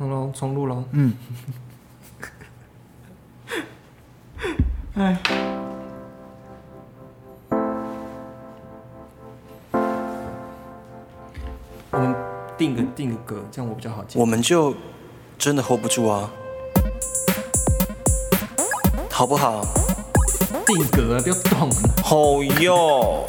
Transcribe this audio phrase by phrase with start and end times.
[0.00, 0.82] 好了，重录了。
[0.92, 1.12] 嗯，
[4.94, 5.20] 哎，
[11.90, 12.16] 我们
[12.56, 14.18] 定个定个歌，这样我比较好记。
[14.18, 14.74] 我们就
[15.36, 16.30] 真的 hold 不住啊，
[19.10, 19.62] 好不好？
[20.64, 21.74] 定格啊，不要动了。
[22.02, 23.28] 好哟，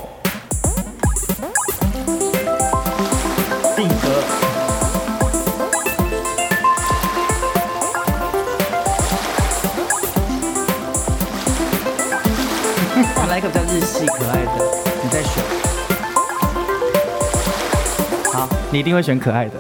[18.74, 19.54] 你一定会选可爱的。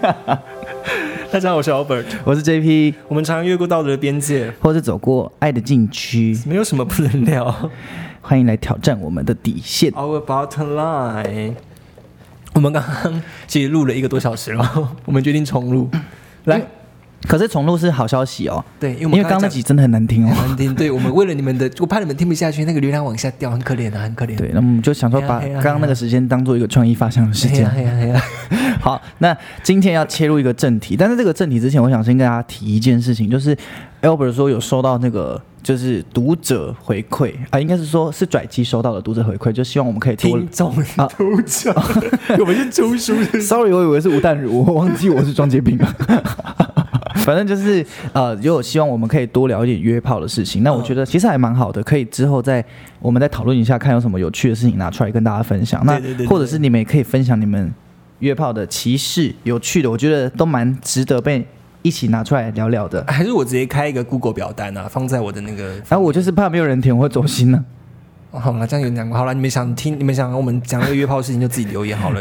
[1.30, 2.06] 大家好，我是 Albert。
[2.24, 7.70] 我是 JP，我们常越过道德的边界，或是走过爱的禁区，没有什么不能聊。
[8.22, 9.92] 欢迎来挑战我们的底线。
[9.92, 11.54] Our bottom line。
[12.54, 15.90] 我们刚刚其实录了一个多小时了，我们决定重录。
[16.44, 16.62] 来，
[17.28, 20.34] 可是重录是好消息哦，对，因为我因为刚刚刚那集真的很难听哦。
[20.34, 24.36] 很难听，对我们为了你们的，我怕你们听不下去，那个流量往下掉，很可怜的，很可怜。
[24.36, 27.70] 对，那我们就想说把刚刚那个时间当做一个创意发想的时间
[28.80, 33.56] 好，那今天要切入一个正题，但是这个正题之前，我想先跟大家提一件事情，就是
[34.02, 40.30] Albert 说有收到那个就是读者回馈啊，应该是说是拽机收到的读者回馈，就希望我们可以多。
[40.30, 41.74] 听众啊都讲，
[42.40, 43.40] 我们是出书的。
[43.44, 45.94] Sorry，我以为是吴淡如，我忘记我是庄杰平了。
[47.24, 50.62] 反正就是呃，有希望我们可以多聊一点约炮的事情。
[50.62, 52.64] 那我觉得其实还蛮好的，可以之后再
[53.00, 55.84] 我们再讨论一下，看有什么有趣的事情拿出来跟大家分享。
[55.84, 57.72] 那或者是你们也可以分享你们
[58.18, 61.46] 约炮的歧视、有趣的，我觉得都蛮值得被
[61.82, 63.04] 一起拿出来聊聊的。
[63.08, 65.74] 还是我直接开一个 Google 表单啊，放在我的那个。
[65.88, 67.79] 然后我就是怕没有人填，我会走心呢、哦
[68.32, 69.18] 好了，这样有点难过。
[69.18, 72.20] 好了，你们想听，你们想我们讲那个约炮的事情，就自己留言好了。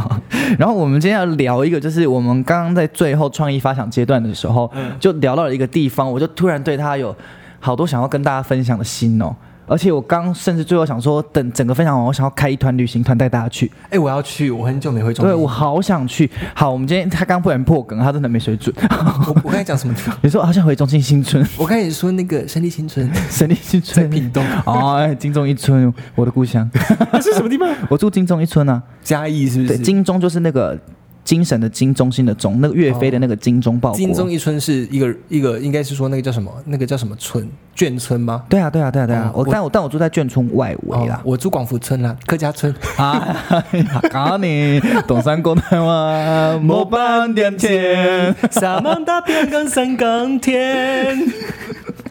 [0.58, 7.14] 然后我们今天要聊一个，就是我们刚刚在最后创意发想阶段的时候，嗯就聊到了一个地方，我就突然对他有
[7.60, 9.34] 好多想要跟大家分享的心哦。
[9.66, 13.70] 而且我刚甚至最后想说，等整个分享完，我想要开一团旅行团带大家去。
[13.90, 15.34] 哎、我要去，我很久没回中对。
[15.34, 16.30] 我好想去。
[16.54, 18.74] 好，我们今天他刚不然破梗，他真的没水准。
[18.80, 20.16] 我我刚才讲什么地方？
[20.22, 26.68] 你说好像回中心新村、我刚才说那个胜利新村胜利新在村、屏东，哦，哎金钟一村，我的故乡。
[27.22, 27.68] 是什么地方？
[27.88, 28.82] 我住金钟一村啊。
[29.02, 29.82] 嘉义是不对，是？
[29.82, 30.78] 金钟就是那个
[31.24, 33.96] 精神的精，中心的中，那个岳飞的那个精忠报国。
[33.98, 36.52] 精忠一村是一个一个，应该是说那个叫什么？
[36.66, 37.48] 那个叫什么村？
[37.76, 38.44] 眷村吗？
[38.48, 39.30] 对啊，对啊，对啊，对啊。
[39.32, 41.20] 哦我我但我但我住在眷村外围啦哦。
[41.24, 42.74] 我住广福村啦，客家村。
[42.98, 43.64] 啊，
[44.10, 48.34] 搞你东山过台湾，莫半点钱。
[48.50, 51.16] 沙芒大片跟三更天。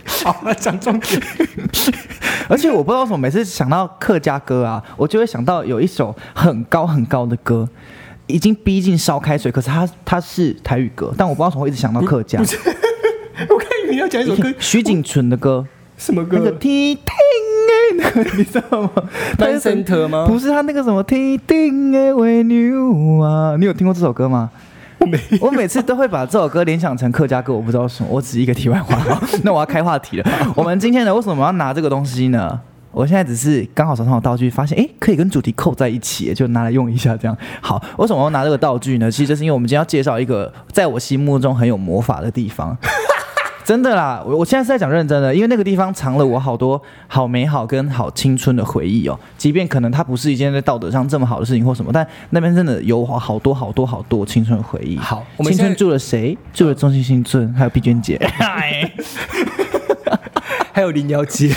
[0.06, 1.22] 好了，讲重点。
[2.50, 7.68] 而且我不知道为什么，每次想到客家歌啊，我就会想到有一首很高很高的歌，
[8.32, 12.40] 已经逼近烧开水，可是他他是台语歌，但我不知道为什么会一直想到客家。
[13.50, 15.66] 我看你要讲一首歌，徐锦纯的歌，
[15.98, 16.38] 什么歌？
[16.38, 17.04] 那个踢听
[17.70, 18.92] 哎，那个你知道吗？
[19.38, 20.26] 单身特吗？
[20.28, 24.50] 不是他那个什么踢听哎为牛啊，你有听过这首歌吗？
[25.00, 25.20] 我没。
[25.40, 28.10] 我每次都会把这首歌联想成客家歌，我不知道什么。
[28.12, 28.96] 我只是一个题外话，
[29.44, 30.54] 那我要开话题了。
[30.56, 32.60] 我们今天呢，为什么要拿这个东西呢？
[32.92, 37.16] 我现在只是刚好手上有道具，发现哎可以跟主题扣在一起，就拿来用一下。
[37.16, 39.10] 这样好，为什么要拿这个道具呢？
[39.10, 42.78] 其实就是因为我们今天要介绍一个在我心目中很有魔法的地方。
[43.64, 49.18] 真的啦，我我现在是在讲认真的，因为那个地方藏了我好多好美好跟好青春的回忆哦。
[49.38, 54.98] 即便可能它不是一件在道德上这么好的事情或什么，但那边真的有好多好多好多青春的回忆。
[54.98, 56.36] 好我们青春住了谁？
[56.52, 58.20] 住了中心新村，还有碧娟姐。
[60.74, 61.54] 还有林瑶姐，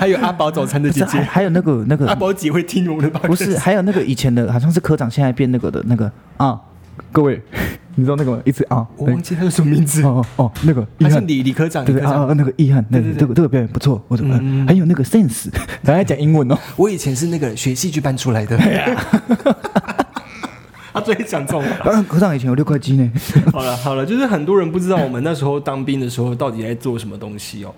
[0.00, 1.18] 还有阿宝早餐的姐姐。
[1.18, 3.20] 还还有那个那个阿宝姐会听我们的吧？
[3.24, 6.58] 不是，还有那个以前的好像是科长，现在变那个的那个啊，
[7.12, 7.40] 各位，
[7.96, 8.40] 你知道那个吗？
[8.46, 10.02] 一直啊，我忘记他叫什么名字。
[10.02, 11.20] 哦哦，那个遗他是。
[11.20, 15.48] 李李科长，对对啊，那个遗憾，那个这个这个表演不错，我的嗯还有那个 sense，
[15.82, 16.58] 咱还讲英文哦。
[16.76, 18.58] 我以前是那个学戏剧班出来的。
[20.92, 21.90] 他最会讲这种话。
[21.90, 23.12] 啊，科长以前有六块肌呢。
[23.52, 27.72] 好了好了，就是很多人不知道我们那时候当兵的时候到底在做什么东西哦。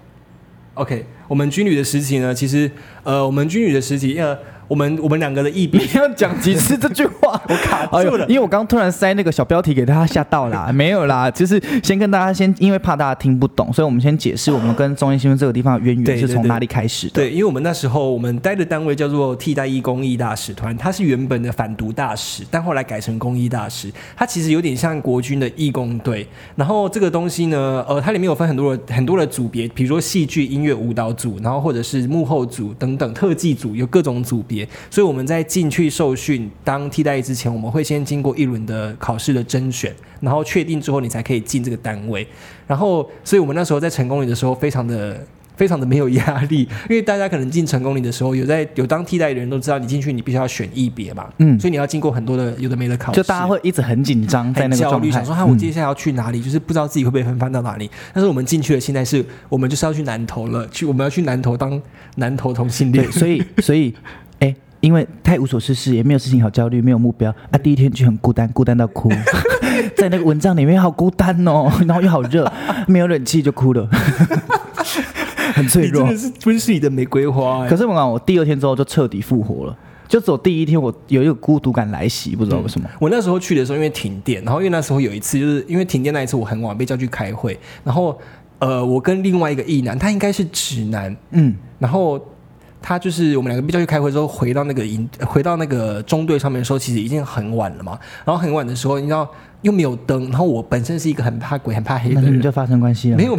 [0.75, 2.71] OK，我们军旅的时期呢，其实
[3.03, 4.39] 呃，我们军旅的时期，呃，
[4.73, 7.39] 我们我们两个的役兵你要讲几次这句话？
[7.47, 17.13] 我卡住了因为我刚刚突然塞那个小标题给大家吓到啦， 没有啦，就是先跟大家先，因为怕大家听不懂，所以我们先解释我们跟中央新闻这个地方的渊源是从哪里开始的。
[17.13, 23.93] 对，因为我们那时候我们待的单位叫做替代义公益大使团，它是原本的反毒大使，但后来改成公益大使。
[24.17, 26.27] 它其实有点像国军的义工队。
[26.57, 34.62] 然后这个东西呢，呃，它里面有分很多的很多的组别，比如说戏剧、音乐、舞蹈组，然后或者是幕后组等等特技组，有各种组别。
[34.65, 42.27] 别，所以我们在进去受训当替代役之前，我们会先经过一轮的考试的甄选，然后确定之后你才可以进这个单位。
[42.67, 45.19] 然后，所以我们那时候在成功里的时候，非常的。
[45.55, 56.41] 非常的没有压力，因为大家可能进成功里的时候，有在有当替代的人都知道，你进去你必须要选一别嘛，嗯所以你要经过很多的有的没的考试，就大家会一直很紧张在那个焦虑，想说哈，我嗯接下来要去哪里？
[56.41, 57.89] 就是不知道自己会不会分发到哪里。
[58.15, 61.81] 但是我们进去的，现在是我们就是要去南投了，去我们要去南投当
[62.17, 64.22] 南投同性恋对，，所以所以哎。
[64.83, 67.57] 因为太无所事事，也没有事情好焦虑，没有目标啊！
[67.57, 69.09] 第一天就很孤单，孤单到哭，
[69.97, 72.53] 在那个蚊帐里面好孤单哦， 然后又好热，
[72.89, 73.89] 没有冷气就哭了，
[75.55, 76.39] 很脆弱你真的。
[76.41, 77.69] 是温室里的玫瑰花、欸。
[77.71, 82.91] 可是我讲，我第二天之后就彻底复活了，就走第一天我有一个孤独感来袭，不知道为什么。
[82.99, 88.19] 我那时候去的时候，因为停电，然后因为那时候有一次，就是因为停电那一次，我很晚被叫去开会，然后
[88.59, 92.21] 呃，我跟另外一个异男，他应该是直男，嗯，然后
[92.83, 97.99] 他就是我们两个被叫去开会之后，回到那个营，回到那个中队上面的时候，其实已经很晚了嘛。
[98.25, 99.29] 然后很晚的时候，你知道
[99.63, 102.53] 又没有灯，然后我本身是一个很怕鬼、很怕黑的人那你们就。
[102.53, 103.17] 发生关系了？
[103.17, 103.35] 没有，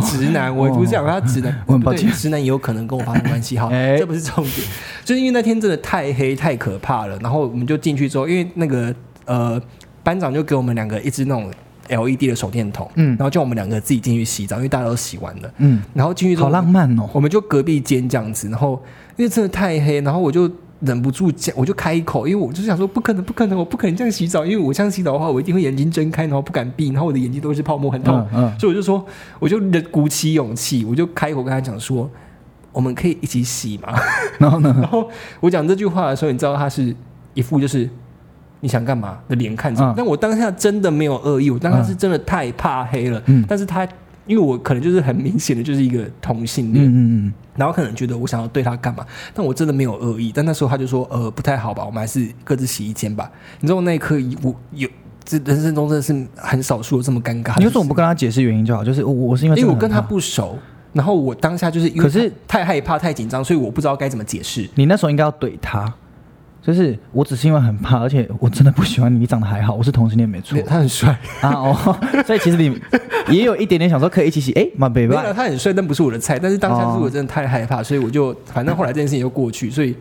[0.00, 3.56] 直男，我不是讲他直男，我很抱歉直男也有可能跟我发生关系。
[3.56, 4.66] 哈， 哎这不是重点，
[5.04, 7.16] 就是因为那天真的太黑太可怕了。
[7.18, 8.92] 然后我们就进去之后，因为那个
[9.24, 9.60] 呃
[10.02, 11.48] 班长就给我们两个一支那种
[11.88, 15.50] LED 的手电筒，嗯然后叫我们两个自己进去洗澡，因为大家都洗完了。
[15.58, 17.08] 嗯，然后进去好浪漫哦。
[17.12, 18.82] 我们就隔壁间这样子，然后
[19.16, 20.50] 因为真的太黑，然后我就
[20.80, 29.04] 忍不住讲，我就开口，因为我就想说不可能，不可能，我不可能这样洗澡，因为我这样洗澡的话，我一定会眼睛睁开，然后不敢闭，然后我的眼睛都是泡沫，很痛，嗯嗯所以我就说，
[29.38, 29.58] 我就
[29.90, 32.10] 鼓起勇气，我就开口跟他讲说，
[32.72, 33.94] 我们可以一起洗嘛？
[34.38, 34.74] 然后呢？
[34.80, 35.08] 然后
[35.40, 36.94] 我讲这句话的时候，你知道他是
[37.34, 37.88] 一副就是。
[38.60, 43.22] 你想干嘛的脸看着但我当下真的没有恶意，我当下是真的太怕黑了。
[43.26, 43.86] 嗯但是他
[44.26, 50.32] 因为我可能就是很明显的就是一个同性恋，嗯嗯嗯，然后可能觉得我想要对他干嘛，但我真的没有恶意。
[50.34, 53.30] 但那时候他就说，呃，不太好吧，我们还是各自洗一间吧。
[53.60, 54.88] 你知道那一刻，我有
[55.24, 57.56] 这人生中真的是很少数有这么尴尬。
[57.58, 58.82] 你为什么不跟他解释原因就好？
[58.82, 60.58] 就是我我是因为因为我跟他不熟，
[60.92, 64.68] 然后我当下就是因为可是太害怕、太紧张，所以我不知道该怎么解释。
[64.74, 65.94] 你那时候应该要怼他，
[66.66, 71.96] 就是我只是因为很怕，而且我真的不喜欢你，你长得还好，我是同性恋没错他很帅， 啊哦，
[72.26, 72.76] 所以其实你
[73.30, 76.40] 也有一点点想说可以一起洗，哎，没有吧，他很帅，但不是我的菜。
[76.40, 79.94] 但是当下哦是我真的太害怕，所以我就反正后来这件事情就过去，所以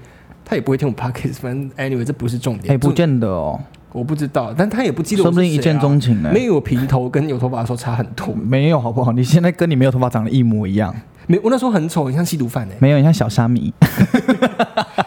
[0.44, 1.36] 他也不会听我 podcast。
[1.36, 3.60] 反正 anyway 这不是重点，哎，不见得哦，
[3.92, 6.32] 我不知道，但他也不记得说不定一见钟情呢。
[6.34, 8.34] 没有平头跟有头发的时候差很多。
[8.34, 9.12] 没有好不好？
[9.12, 10.94] 你现在跟你没有头发长得一模一样，
[11.28, 13.74] 没，我那时候很丑，很像吸毒犯哎、没有，你像小沙弥。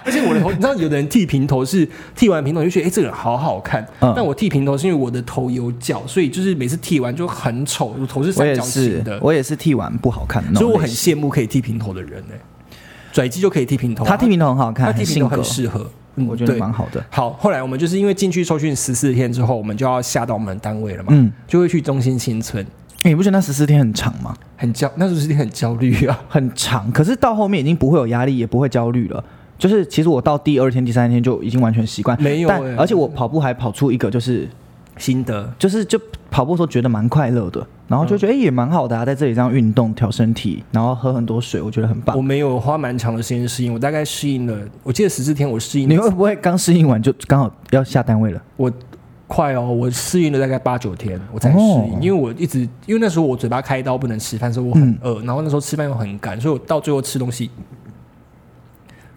[0.04, 4.12] 而且我的头，你知道，有的人剃平头是剃完平头就觉得哎、这个人好好看，嗯。
[4.16, 10.88] 但我剃平头是因为我的头有角，所以就是每次剃完就很丑，我头是三角形的，，我也是剃完不好看的所以我很。
[10.88, 12.38] 羡慕可以剃平头的人哎、
[13.12, 16.60] 拽鸡就可以剃平头，他剃平头很好看，他剃平头很适合，嗯我觉得对。
[16.60, 17.04] 蛮好的。
[17.10, 22.66] 好，后来我们就是因为进去受训十四天之后，我们就要下到我们的单位了嘛，嗯，就会去中心新村，
[23.02, 24.34] 你不觉得那十四天很长吗？
[24.58, 26.20] 很焦，那时候是很焦虑啊。
[26.28, 29.24] 很长，可是到后面已经不会有压力，也不会焦虑了。
[29.56, 34.48] 就是其实我到第二天、第三天就已经完全习惯，没有欸而且我跑步还跑出一个，就是
[34.96, 36.00] 心得，就是就
[36.30, 42.22] 跑步的时候觉得蛮快乐的，然后就觉得哎、诶也蛮好的啊，在这里这样运动调身体，然后喝很多水，我觉得很棒我。
[42.22, 48.40] 没有花蛮长的时间适应，我大概适应了，我记得十四天我适应了你会不会刚适应完就刚好要下单位了？
[48.56, 48.70] 我
[49.28, 51.98] 快哦，我适应了大概八九天，我才适应，哦。
[52.00, 57.50] 因为我一直因为那时候我嘴巴开刀不能吃饭，所以我很饿，然后那时候吃饭又很赶，所以我到最后吃东西，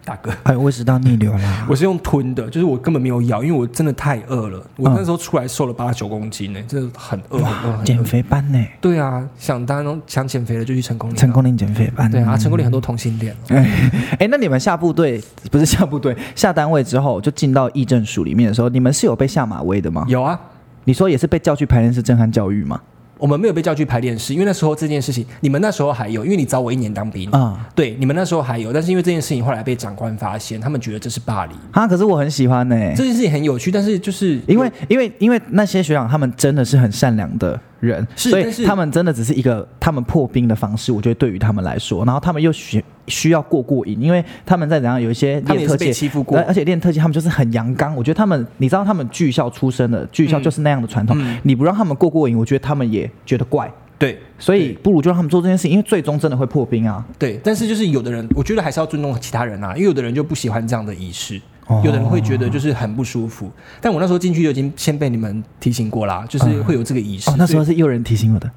[0.04, 1.66] 大哥，哎，胃食道逆流啦。
[1.70, 7.40] 我是用吞的，就是我根本没有咬，因为我真的太饿了，我嗯那时候出来瘦了八九公斤呢，真的很饿。
[7.84, 8.58] 减肥班呢？
[8.80, 12.10] 对啊，想当然想减肥的就去成功岭啊，成功岭减肥班。
[12.10, 13.34] 对啊，成功岭很多同性恋，
[14.18, 20.04] 哎，那你们下部队不是下部队，下单位之后就进到议政署里面的时候，你们是有被下马威的吗？
[20.08, 20.38] 有啊，
[20.84, 22.80] 你说也是被叫去排练室震撼教育吗？
[23.22, 31.56] 我们没有被叫去排练室，因为那时候这件事情，你们那时候还有，因为你找我一年当兵，啊、对，你们那时候还有，但是因为这件事情后来被长官发现，他们觉得这是霸凌。
[31.70, 46.38] 啊，可是我很喜欢呢、这件事情很有趣，但是就是因为因为因为那些学长他们真的是很善良的人，所以是他们真的只是一个他们破冰的方式，我觉得对于他们来说，然后他们又需需要过过瘾，因为他们在怎样有一些练特技，欺负过。
[46.38, 57.04] 而而且练特技他们就是很阳刚，我觉得他们你知道他们剧校出身的，剧校就是那样的传统，嗯你不让他们过过瘾，我觉得他们也觉得怪，对所以不如就让他们做这件事情，因为最终真的会破冰啊。
[57.18, 61.40] 对，但是就是有的人，我觉得还是要尊重其他人啊，因为有的人就不喜欢这样的仪式，哦
[61.84, 63.50] 有的人会觉得就是很不舒服。
[63.80, 67.30] 但我那时候进去就已经先被你们提醒过啦，就是会有这个仪式。
[67.30, 68.50] 哦，那时候是有人提醒我的，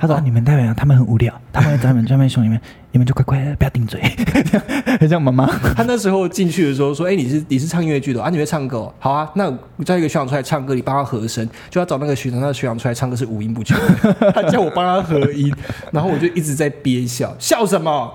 [0.00, 2.60] 他说、啊 你们代表他们很无聊， 他们会在你们专门熊里面，
[2.92, 4.00] 你们就乖乖的不要顶嘴，
[4.98, 5.46] 很像妈妈。
[5.76, 8.30] 他那时候进去的时候说：“哎、你是你是唱音乐剧的哦啊？
[8.30, 8.94] 你会唱歌、哦？
[8.98, 13.76] 好啊，那我叫一个学长出来唱歌，你帮他和声，就要找那个学长，那个学长出来唱歌是五音不全，
[14.34, 15.52] 他叫我帮他和音，
[15.92, 18.10] 然后我就一直在憋笑，笑什么？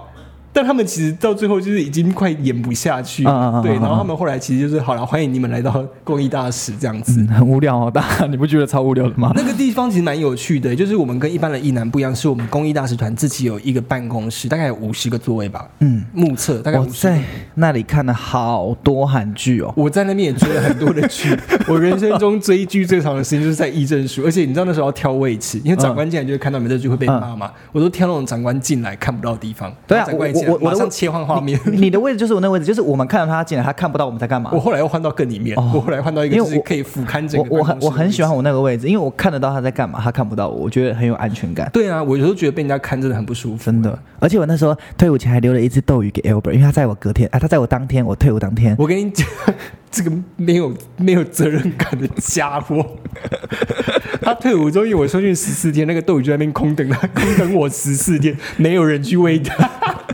[0.53, 7.19] 但他们其实到最后就是已经快演不下去，对，嗯然后他们后来其实就是好了，欢迎你们来到公益大使这样子。
[7.19, 9.31] 嗯，很无聊哦，大家你不觉得超无聊的吗？
[9.35, 17.07] 那个地方其实蛮有趣的，就是我们跟一般的艺男不一样，是我们公益大使团自己有一个办公室，大概有五十个座位吧，嗯，目测大概我五十。
[17.07, 17.19] 在
[17.55, 19.73] 那里看了好多韩剧哦。
[19.75, 21.35] 我在那边也追了很多的剧，
[21.67, 30.05] 我人生中追剧最长的时间就是在议政署，而且你知道那时候要挑位置，因为长官进来就会看到你们这剧会被骂嘛，我都挑那种长官进来看不到的地方，对啊
[30.47, 31.59] 我马上切换画面。
[31.65, 34.59] 你你的位置就是我那个位置，就是我们看到他进来，他看不到我们在干嘛我。
[34.59, 38.33] 后来又换到更里面，哦我后来换到一个因为我就是可以俯瞰整我个我很我很喜欢。
[38.33, 41.69] 我那个位置，因为我看得到他在干嘛，他看不到我，我觉得很有安全感。
[41.71, 43.63] 对啊，我有时候觉得被人家看真的很不舒服。
[43.63, 49.27] 真的，而且我那时候退伍前还留了一只斗鱼给 Albert，因为他在我隔天啊，他在我当天，我退伍当天，我跟你讲，
[49.91, 52.83] 这个没有没有责任感的家伙，
[54.21, 59.69] 他退伍之后，因为我受训十四天，那个斗鱼就在那边空等他，空等我十四天，没有人去喂他，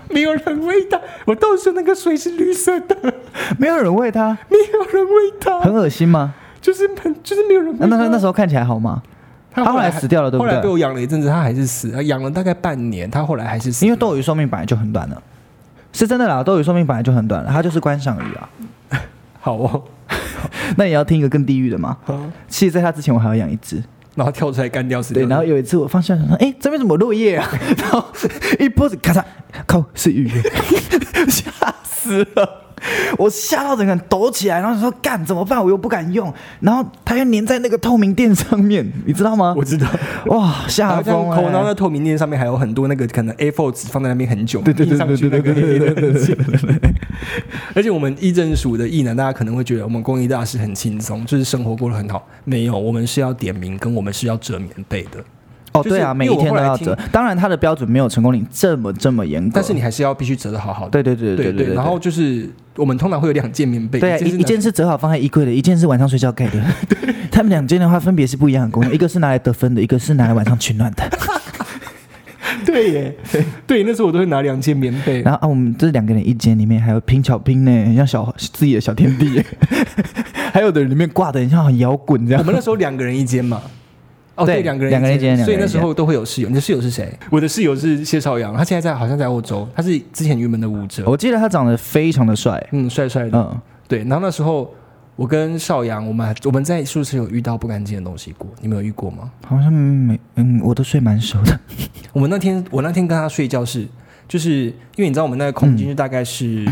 [0.13, 0.99] 没有人喂它。
[1.25, 2.95] 我到时候那个水是绿色的，
[3.57, 6.33] 没有人喂它，没有人喂它，很恶心吗？
[6.61, 7.85] 就是很就是没有人喂他。
[7.85, 9.01] 那那那那时候看起来好吗？
[9.51, 13.85] 他他后来死掉了对不对后来被我养了一阵子，他还是死了，养了大概半年，他后来还是死。
[13.85, 15.21] 因为斗鱼寿命本来就很短了，
[15.93, 18.49] 是真的啦，斗鱼寿命本来就很短了，它就是观赏鱼啊。
[19.41, 19.83] 好哦，
[20.75, 21.97] 那也要听一个更地狱的吗？
[22.03, 23.81] 好其实在它之前我还要养一只，
[24.15, 27.49] 然后跳出来干掉死掉对，然后有一次我放下想说，哎，这边怎么有落叶啊？
[27.77, 28.05] 然后
[28.59, 29.23] 一波子咔嚓，
[29.65, 30.29] 靠，是雨，
[31.29, 31.51] 吓
[31.83, 32.68] 死了。
[33.17, 35.63] 我吓到整个人抖起来，然后说干怎么办？
[35.63, 39.63] 我又不敢用，然后它又粘在那个透明垫上面，你知道吗我？
[39.63, 39.87] 知道。
[40.27, 41.73] 哇，然吓疯了，然后那！
[41.73, 46.93] 透明垫上面还有很多那个可能 A4 纸放在那边很久，对对对对对对对对对。
[47.73, 52.27] 而且我们议政署的艺呢，大家可能会觉得我们公益大师很轻松，就是生活过得很好。
[52.43, 55.23] 没有，我们是要点名，跟我们是要折棉被的。
[55.73, 56.97] 哦，就是对啊，每一天都要折。
[57.11, 60.91] 当然，它的标准没有成功率这么这么严格，但是你还是要必须折得好好的。
[60.91, 66.61] 对对对对对对，然后就是我们通常会有两件棉被，对啊，一一件是是折好放在衣柜的，一件是晚上睡觉盖的。
[67.31, 71.03] 他们两件的话分别是不一样的功能，一个是拿来得分的，一个是拿来晚上取暖的。
[72.65, 73.15] 对耶，
[73.65, 75.21] 对，那时候我都会拿两件棉被。
[75.21, 79.45] 然后啊，我们这两个人一间里面还有拼巧拼呢，很像小自己的小天地耶。
[80.53, 82.41] 还有的人里面挂的很像很摇滚这样。
[82.41, 83.61] 我们那时候两个人一间嘛。
[84.39, 86.49] 哦，对对，两个人两个人所以那时候都会有室友。
[86.49, 87.11] 你的室友是谁？
[87.29, 93.37] 我的室友是谢少阳，他现在在好像在欧洲，他是之前云门的舞者，我记得他长得非常的帅，嗯，帅帅的。
[93.37, 94.73] 嗯，对，然后那时候
[95.15, 99.29] 我跟少阳，我们还我们在宿舍有遇到不干净的东西过，你们有遇过吗？
[99.45, 101.59] 好像没，嗯，我都睡蛮熟的。
[102.13, 103.87] 我们那天我那天跟他睡觉是，
[104.27, 104.65] 就是
[104.95, 106.65] 因为你知道我们那个空间就大概是、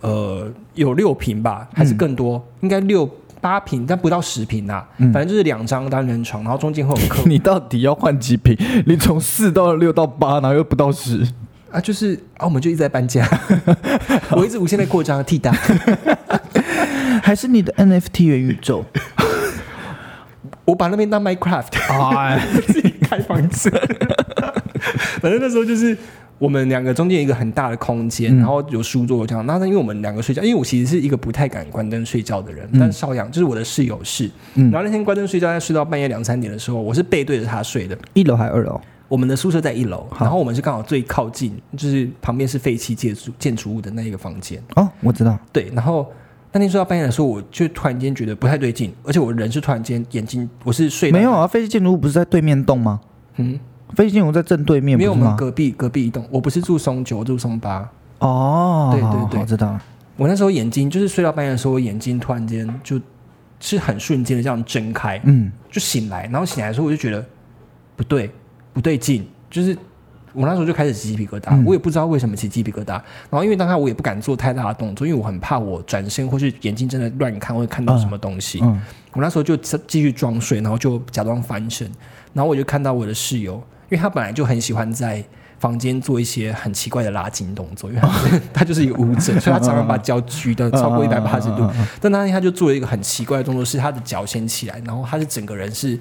[0.00, 3.08] 呃有六平吧，还是更多，应该六
[3.40, 4.86] 八平，但不到十平啊。
[4.98, 8.56] 嗯反正就是两张单人床，然后中间会有客 你到底要换几平？
[8.86, 11.26] 你从四到六到八，然后又不到十。
[11.70, 13.28] 啊，就是啊，我们就一直在搬家，
[14.32, 15.50] 我一直无限在扩张替代。
[17.22, 18.84] 还是你的 NFT 元宇宙？
[20.64, 23.70] 我把那边当 Minecraft，哎，自己开房子。
[25.20, 25.96] 反正那时候就是
[26.38, 29.44] 我们两个中间有一个很大的空间，嗯然后有书桌这样。
[29.46, 34.30] 那因为我们两个睡觉，因为我其实是一个不太敢关灯睡觉的人，嗯但邵阳就是我的室友是。
[34.54, 37.98] 嗯然后那天关灯睡觉，在睡到半夜两三点的时候，我是背对着他睡的。
[38.14, 38.80] 一楼还是二楼？
[39.08, 44.62] 我们的宿舍在一楼，然后我们是刚好最靠近，就是旁边是废弃建筑建筑物的那一个房间。
[44.76, 45.38] 哦，我知道。
[45.50, 46.06] 对，然后
[46.52, 53.00] 那天睡到半夜的时候，我就突然间觉得不太对劲，而且我人是突然间眼睛，我是睡到没有啊，废弃建筑物不是在对面栋吗？
[53.38, 53.58] 嗯，
[53.94, 55.12] 飞机建筑物在正对面，没有？
[55.12, 57.88] 我们隔壁隔壁一栋，我不是住松九，我住松八。
[58.18, 59.82] 哦，对对对我知道了。
[60.16, 63.00] 我那时候眼睛就是睡到半夜的时候，我眼睛突然间就
[63.60, 67.24] 是很瞬间的这样睁开，嗯，就醒来，然后醒来的时候我就觉得
[67.96, 68.30] 不对，
[68.72, 69.76] 不对劲，就是
[70.32, 72.92] 我那时候就开始起鸡皮疙瘩，嗯我也不知道为什么起鸡皮疙瘩。
[73.30, 78.60] 然后因为当下我也不敢做太大的动作，因为我很怕我转身或是眼睛真的乱看会看到什么东西。
[78.62, 78.80] 嗯
[79.14, 81.90] 我那时候就继续装睡，然后就假装翻身，
[82.32, 85.24] 然后我就看到我的室友，因为他本来就很喜欢在
[85.58, 88.02] 房间做一些很奇怪的拉筋动作，因为
[88.52, 91.68] 他 就是一个舞者，所以他常常把脚举得超过一百八十度。
[92.00, 95.98] 但那天他就做了一个很奇怪的动作，是他的脚先起来，然后他是整个人是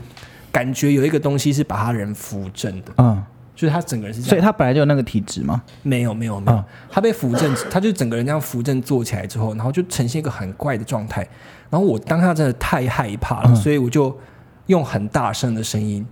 [0.51, 3.24] 感觉有一个东西是把他人扶正的，嗯，
[3.56, 4.29] 就是他整个人是这样。
[4.29, 5.63] 所以他本来就有那个体质嘛。
[5.82, 6.58] 没有没有没有。
[6.60, 11.27] 嗯，他被扶正，他就整个人这样扶正坐起来之后，然后就呈现一个很怪的状态。
[11.70, 13.56] 然后我当下真的太害怕了，嗯。
[13.56, 14.15] 所以我就
[14.67, 16.06] 用很大声的声音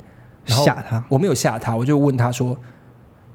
[0.46, 2.56] 吓他我没有吓他，我就问他说，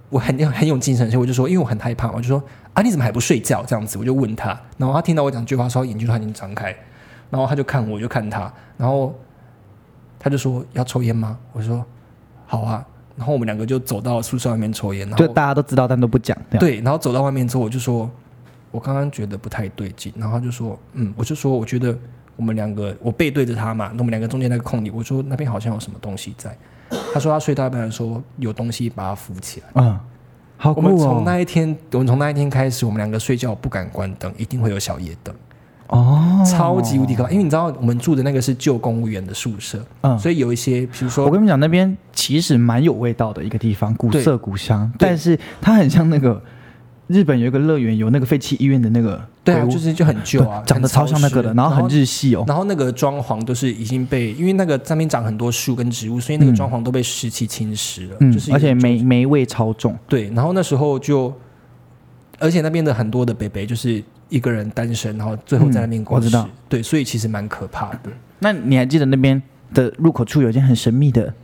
[0.08, 3.64] 我很很有精神所以，我就说，因为我很害怕，我就说啊，你怎么还不睡觉？
[3.64, 6.74] 这样子，我就问他，然后他听到我讲这句话，时候眼睛突然间张开，
[7.30, 9.14] 然后他就看我，我就看他，然后
[10.18, 11.38] 他就说要抽烟吗？
[11.52, 11.84] 我说
[12.46, 12.84] 好啊，
[13.16, 16.36] 然后我们两个就走到宿舍外面抽烟，然后就大家都知道，但都不讲。
[16.58, 18.10] 对，然后走到外面之后，我就说，
[18.70, 21.96] 我刚刚觉得不太对劲，然后他就说，嗯，我就说，我觉得
[22.36, 26.56] 我们两个，我背对着他嘛，那我们两个中间那个空里，我说那边好像有什么东西在。
[27.12, 29.66] 他说他睡到一半的时候有东西把他扶起来。
[29.75, 29.99] 嗯，
[30.56, 30.97] 好我们。
[30.97, 35.35] 从那一天，我们从那一天开始，我们两个睡觉不敢关灯，一定会有小夜灯，
[35.87, 37.30] 哦，超级无敌可怕。
[37.30, 46.42] 因为你知道，我们住的那个是旧公务员的宿舍，嗯所以有一些，比如说我跟你们讲，那边其实蛮有味道的一个地方，古色古香，但是它很像那个
[47.10, 52.44] 日本有一个乐园，有那个废弃医院的那个对啊，就是就很旧啊，长得超像那个的，然后很日系哦。
[52.46, 59.98] 然后那个装潢都是已经被，因为那个上面长很多树跟植物，所以那个嗯装潢都被湿气侵蚀了，嗯就是，而且霉霉味超重。
[60.08, 60.30] 对。
[60.30, 61.34] 然后那时候就，
[62.38, 68.10] 而且那边的很多的北北就是一个人单身，然后最后在那边过道对，所以其实蛮可怕的。
[68.38, 69.42] 那你还记得那边
[69.74, 71.34] 的入口处有一间很神秘的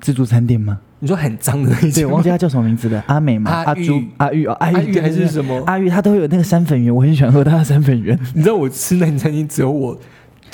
[0.00, 0.78] 自助餐店吗？
[0.98, 3.50] 你说很脏的那对，种，我忘记他叫什么名字了， 阿美吗？
[3.50, 8.18] 阿阿朱、阿玉哦，阿玉还是什么阿玉，他都会有那个三粉圆， 我很喜欢喝他的三粉圆。
[8.34, 9.98] 你知道我吃那间餐厅只有我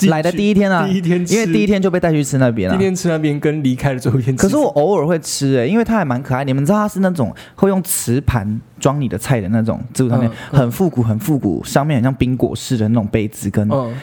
[0.07, 2.77] 来的第一天啊，第一天吃，因为第一天就被带去吃那边了。
[2.77, 6.45] 第一天吃那边跟离开的最后一天吃，可是我偶尔会吃诶、因为它还蛮可爱。
[6.45, 13.93] 你们知道它是那种会用瓷盘装你的菜的那种自助餐店，嗯很复古，很复古，上面很像冰果式的那种杯子跟嗯，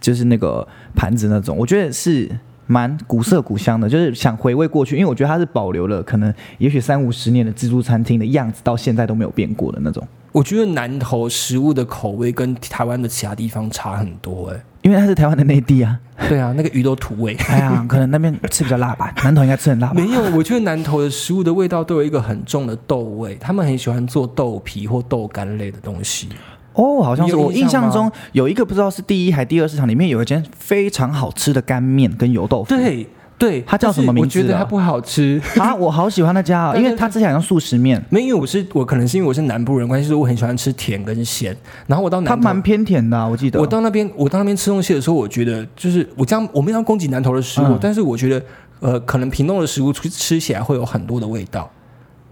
[0.00, 0.66] 就是那个
[0.96, 2.28] 盘子那种，我觉得是
[2.66, 10.06] 蛮古色古香的，就是想回味过去，因为我觉得它是保留了可能也许三五十年的自助餐厅的样子，到现在都没有变过的那种。
[10.32, 17.34] 我觉得南投食物的口味跟台湾的其他地方差很多哎、因为它是台湾的内地啊，对啊，那个鱼都土味。
[17.50, 19.94] 哎呀，可能那边吃比较辣吧，南投应该吃很辣吧？
[19.94, 26.30] 没有，我觉得南投的食物的味道都有一个很重的豆味，他们很喜欢做豆皮或豆干类的东西。
[26.74, 32.68] 哦，好像是我印象中有一个不知道是第一还第二市场里面有一间非常好吃的干面跟油豆腐。
[32.68, 33.06] 对
[33.38, 35.42] 对，它叫什么名字我觉得啊它不好吃。
[35.56, 41.56] 啊，我好喜欢那家啊， 因为它之前好像素食面，没有，因为我是我可能是因为我是南部人关系，所以我很喜欢吃甜跟咸。
[41.88, 43.58] 然后我到南投它蛮偏甜的啊，我记得。
[43.58, 48.40] 我到那边，我到那边吃东西的时候，我觉得就是我这样，我们要攻击南投的食物，嗯但是我觉得
[48.78, 51.68] 呃，可能屏东的食物吃吃起来会有很多的味道，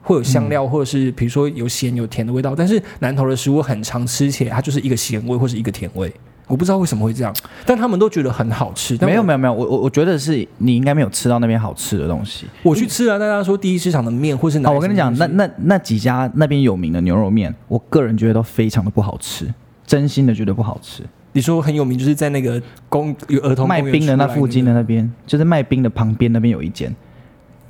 [0.03, 6.13] 会有香嗯料，或者是比如说有咸有甜的味道，但是南投的食物很常吃起来，它就是一个咸味或是一个甜味。
[6.47, 7.33] 我不知道为什么会这样，
[7.65, 8.99] 但他们都觉得很好吃。
[8.99, 12.45] 但没有没有没有，我我我觉得是你应该没有吃到那边好吃的东西。
[12.65, 19.47] 我去吃了，大家说第一市场的面或是哪哦，我跟你讲，那那那几家那边有名的牛肉面，我个人觉得都非常的不好吃，
[19.87, 21.05] 真心的觉得不好吃。
[21.33, 26.93] 你说很有名，就是在那个公有儿童卖冰的那附近的那边，就是卖冰的旁边那边有一间，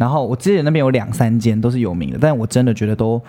[0.00, 3.20] 然后我之前那边有两三间都是有名的，但我真的觉得都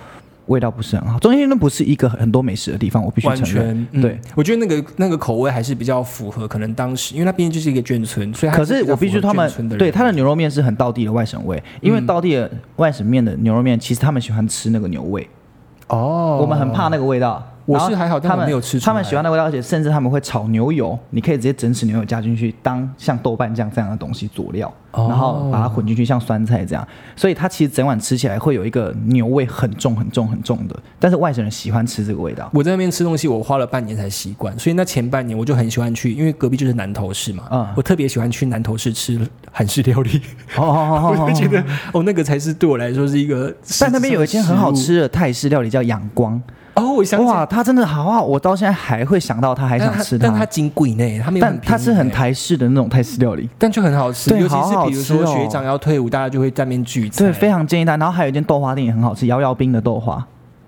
[0.45, 1.19] 味道不是很好。
[1.19, 3.85] 中心那不是一个很多美食的地方，我必须完承认。
[4.01, 15.27] 对，我觉得那个那个口味还是比较符合可能当时，因为它毕竟就是一个眷村，所以它可是我必须他们对他的牛肉面是很道地的外省味，因为嗯道地的外省面的牛肉面，其实他们喜欢吃那个牛味，
[15.89, 17.45] 哦，我们很怕那个味道。
[17.71, 26.87] 我是还好但他们我没有吃出他们喜欢那个味道，而且甚至他们会炒牛油，你可以直接整匙牛油加进去，当像豆瓣酱这样的东西佐料，哦然后把它混进去，像酸菜这样。
[27.15, 32.49] 所以它其实整碗吃起来会有一个牛味很重、很重、很重的，但是外省人喜欢吃这个味道。
[32.53, 39.19] 我在那边吃东西，我花了半年才习惯，所以那前半年我就很喜欢去，因为隔壁就是南头市嘛，嗯我特别喜欢去南头市吃
[39.51, 40.21] 韩式料理，
[40.57, 43.53] 哦哦 我就觉得哦，那个才是对我来说是一个。
[43.79, 46.41] 但那边有一间很好吃的泰式料理叫阳光，
[46.73, 57.97] 哦，我想起哇，它真的好好，我到现在还会想到它，还想吃但它金贵呢，它没有但它是很台式的那种泰式料理，但就很好吃，对尤其是比如说学长要退伍，大家就会在那边聚餐，对，非常建议大家。
[57.97, 60.25] 然后还有一间豆花店也很好吃，摇摇冰的豆花，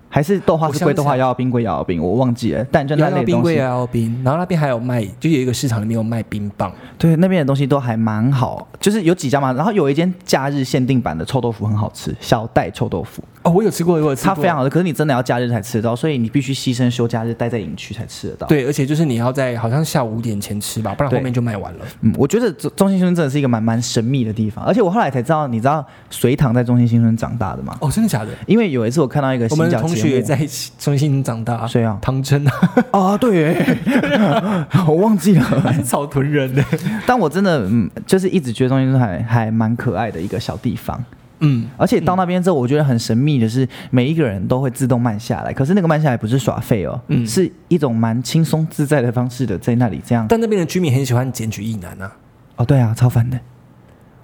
[0.08, 2.64] 还是豆花是归豆花，摇摇冰归摇摇冰，我忘记了。
[2.70, 9.52] 但就那类的东西，摇摇冰，然后那边还有卖，就有一个市场里面有卖冰棒，对那边的东西都还蛮好，就是有几家嘛。
[9.54, 14.70] 然后有一间假日限定版的臭豆腐很好吃，小袋臭豆腐，哦，我有吃过，我有吃过，它非常好吃。
[14.70, 18.46] 可是你真的要假日才吃得到，所以你必须牺牲休假日待在营区才吃得到。
[18.46, 21.80] 对，而且就是你要在好像下午五点前吃吧，不然后面就卖完了。
[22.00, 27.76] 嗯，我觉得中中心新村真的是一个蛮蛮神秘的地方，而且我后来才知道，你知道隋唐在中心新村长大的吗？
[27.80, 28.30] 哦，真的假的？
[28.46, 30.38] 因为有一次我看到一个我们新角节目同学也在
[30.78, 32.52] 中心长大，谁啊唐真啊，
[32.92, 33.78] 啊，对耶，
[34.88, 35.44] 我忘记了。
[35.60, 36.64] 还 草屯人呢？
[37.06, 41.02] 但我真的嗯，就是一直觉得中心村还还蛮可爱的一个小地方，
[41.40, 50.26] 嗯，而且到那边之后，我觉得很神秘的是，每一个人都会自动慢下来，可是那个慢下来不是耍废哦，嗯是一种蛮轻松自在的方式的，在那里这样。
[50.28, 52.12] 但那边的居民很喜欢检举一男啊。
[52.56, 53.38] 哦，对啊，超烦的。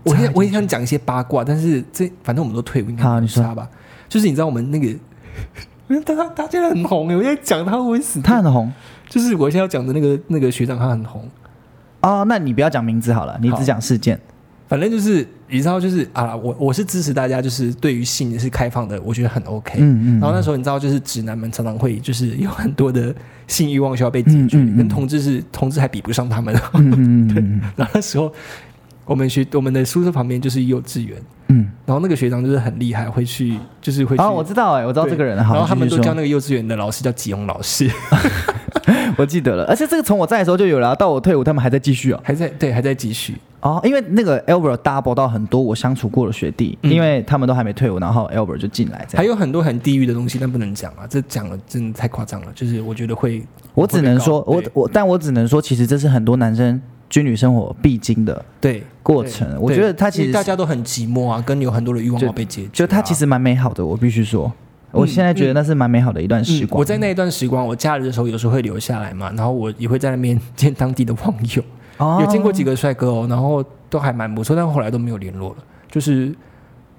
[0.04, 3.68] 我也插进去我也想讲一些八卦，但是这反正我们都退伍，应该好你说差吧？
[4.08, 4.96] 就是你知道我们那个，
[6.06, 8.22] 他他他现在很红欸我现在讲他会不会死？
[8.22, 8.72] 他很红
[9.08, 11.28] 就是我现在要讲的那个那个学长，他很红。
[12.00, 14.18] 哦，那你不要讲名字好了，你只讲事件。
[14.68, 19.78] 反正就是你知道，就是啊，我我是支持大家，就是对于性是开放的，我觉得很 OK。
[19.78, 23.14] 嗯嗯然后那时候你知道，就是直男们常常会就是有很多的
[23.46, 26.54] 性欲望需要被解决，嗯嗯嗯跟同志是同志还比不上他们。
[26.74, 28.32] 嗯嗯嗯嗯 然后那时候
[29.04, 31.68] 我们学我们的宿舍旁边就是幼稚园，嗯。
[31.84, 34.22] 然后那个学长就是很厉害，会去就是会去。
[34.22, 35.36] 哦，我知道哎，我知道这个人。
[35.36, 37.90] 然后他们都叫那个幼稚园的老师叫吉永老师，
[39.16, 42.20] 我记得了，而且这个从我在的时候就有了啊，到我退伍他们还在继续哦。
[42.22, 43.34] 还在对还在继续。
[43.60, 49.06] 哦，因为那个 Albert double 到很多我相处过的学弟，嗯因为他们都还没退伍，然后 Albert 就进来。
[49.12, 52.46] 还有很多很地狱的东西，但不能讲啊，这讲了真的太夸张了。
[52.54, 53.42] 就是我觉得会，
[53.74, 56.80] 我只能说，我我但我只能说，其实这是很多男生
[57.10, 59.46] 军旅生活必经的对过程。
[59.60, 64.50] 我觉得他其实大家都很寂寞啊，跟有很多的欲望要被解决啊、就他其实蛮美好的，我必须说，
[64.92, 66.78] 我现在觉得那是蛮美好的一段时光。
[66.78, 71.62] 嗯我在那一段时光，我假日的时候有时候会留下来嘛，然后我也会在那边 见当地的网友，
[71.98, 75.56] 哦有见过几个帅哥哦，然后都还蛮不错，但后来都没有联络了。
[75.90, 76.34] 就是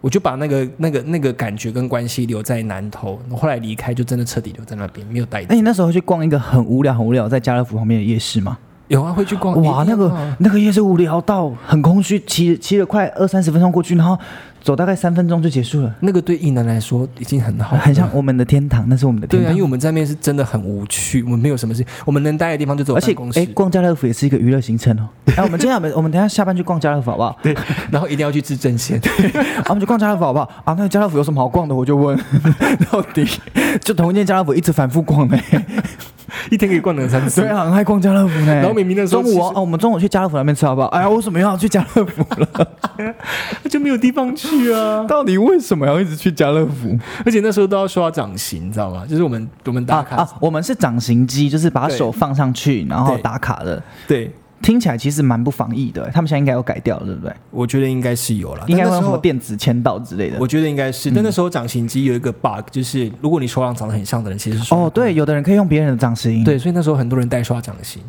[0.01, 5.56] 我就把那个那个那个感觉跟关系留在南头，我后来离开就真的彻底留在那边，没有带走那。
[5.56, 8.58] 你那时候去逛一个很无聊、很无聊在家乐福旁边的夜市吗？
[8.88, 14.17] 有啊，会去逛哇，那个那个夜市无聊到很空虚，骑骑了快二三十分钟过去，然后
[14.62, 19.54] 走大概三分钟就结束了，那个对异男来说已经很好，很像我们的天堂，那是我们的天对啊，堂。
[19.54, 25.10] 因为我们在那边是真的很无趣，我们没有什么事，我们能待的地方就只有而且办公，室哎，，逛家乐福也是一个娱乐行程哦。
[25.36, 27.36] 哎，我们今天我们我们等一下下班去逛家乐福好不好？
[27.41, 27.56] 对，
[27.91, 29.00] 然后一定要去治阵线。
[29.65, 30.45] 啊，我们去逛家乐福好不好？
[30.63, 31.74] 啊，那个家乐福有什么好逛的？
[31.74, 32.15] 我就问，
[32.91, 33.26] 到底
[33.82, 35.39] 就同一间家乐福一直反复逛呢？
[36.49, 37.49] 一天可以逛两三次对。
[37.49, 38.53] 啊，很爱逛家乐福呢。
[38.55, 40.87] 然后明明的时候中午哦哦，我们中午去家乐福那边吃好不好？
[40.89, 42.67] 哎呀，为什么要去家乐福了？
[43.69, 45.05] 就没有地方去啊。
[45.07, 46.97] 到底为什么要一直去家乐福？
[47.25, 49.03] 而且那时候都要刷掌型，你知道吗？
[49.07, 53.81] 就是我们我们打卡，啊啊，我们是掌型机，就是把手放上去，然后打卡的。
[54.07, 54.31] 对，
[54.62, 57.34] 听起来其实蛮不防疫的，他们现在应该有改掉了，对不对？
[57.50, 60.38] 我觉得应该是有了，应该会用什么电子签到之类的。
[60.39, 68.02] 我觉得应该是，但那时候掌型机有一个 bug，就是如果你手掌长得很像的人，其实是哦，对，有的人可以用别人的掌型，对，所以那时候很多人代刷掌型，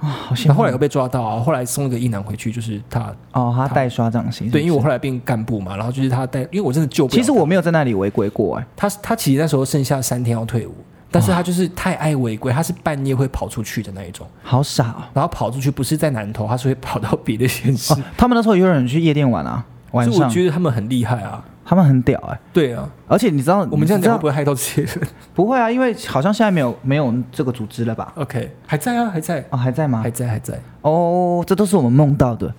[0.00, 0.48] 啊，好羡慕。
[0.48, 10.74] 然后后来又被抓到啊，后来送一个一男回去，就是他，哦，他代刷掌型，对，因为我后来变干部嘛，然后就是他带，因为我真的救不了其实我没有在那里违规过，哎，他他其实那时候剩下三天要退伍，
[11.10, 15.02] 但是他就是太爱违规，他是半夜会跑出去的那一种，好傻哦。
[15.14, 21.44] 然后跑出去不是在南头，他是会跑到别的县市，哦， 他们那时候也有人去夜店玩啊，晚所以我上觉得他们很厉害啊。
[21.70, 25.70] 他们很屌哎，对啊，而且你知道我们这样你知道讲会不会害到这些人 不会啊？
[25.70, 30.10] 因为好像现在没有没有这个组织了吧？？OK，还在啊，还在，哦，还在吗还？
[30.10, 30.58] 在，还在。
[30.80, 32.50] 哦，这都是我们梦到的。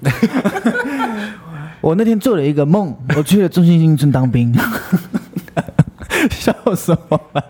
[1.82, 4.54] 我那天做了一个梦，我去了中心新村当兵，
[6.30, 7.44] 笑什么啦？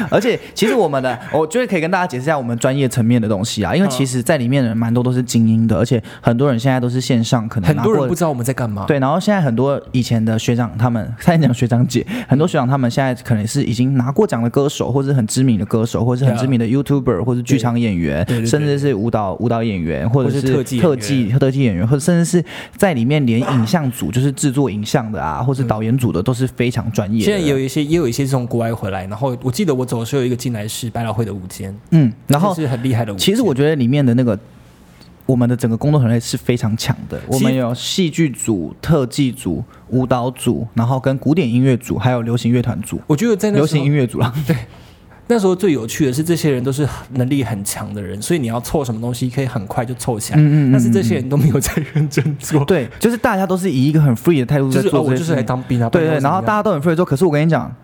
[0.10, 8.84] 而且，其实我们的， 我觉得可以跟大家解释一下我们专业层面的东西啊，因为其实在里面的人蛮多都是精英的，而且很多人现在都是线上，可能很多人不知道我们在干嘛。
[8.86, 22.44] 对，然后现在很多以前的学长他们，差点讲学长姐，很多学长他们现在可能是已经拿过奖的歌手，或者是很知名的歌手，或者是很知名的 YouTuber，或者是剧场演员，甚至是舞蹈舞蹈演员，或者是特技特技特技演员，或者甚至是
[22.76, 27.24] 在里面连影像组，就是制作影像的啊，或是导演组的，都是非常专业。
[27.24, 33.16] 现在也有一些，也有一些是从国外回来，然后我记得我走的时候有一个进来是百老汇的舞间，嗯，然后是很厉害的舞。
[33.16, 34.38] 其实我觉得里面的那个。
[35.26, 43.00] 我们的整个工作团队是非常强的，我们有戏剧组、特技组、舞蹈组，然后跟古典音乐组，还有流行乐团组。
[43.06, 44.54] 我觉得在那流行音乐组 对，
[45.28, 50.38] 那时候最有趣的是，这些人都是能力很强的人，所以你要凑什么东西可以很快就凑起来。
[50.38, 55.42] 嗯嗯嗯但是这些人都没有在认真做，对，就是大家都是以一个很 free 的态度就是哦，我就是来。
[55.42, 55.88] 当兵啊。
[55.88, 57.74] 对对，不然然后大家都很 free 可是我跟你讲，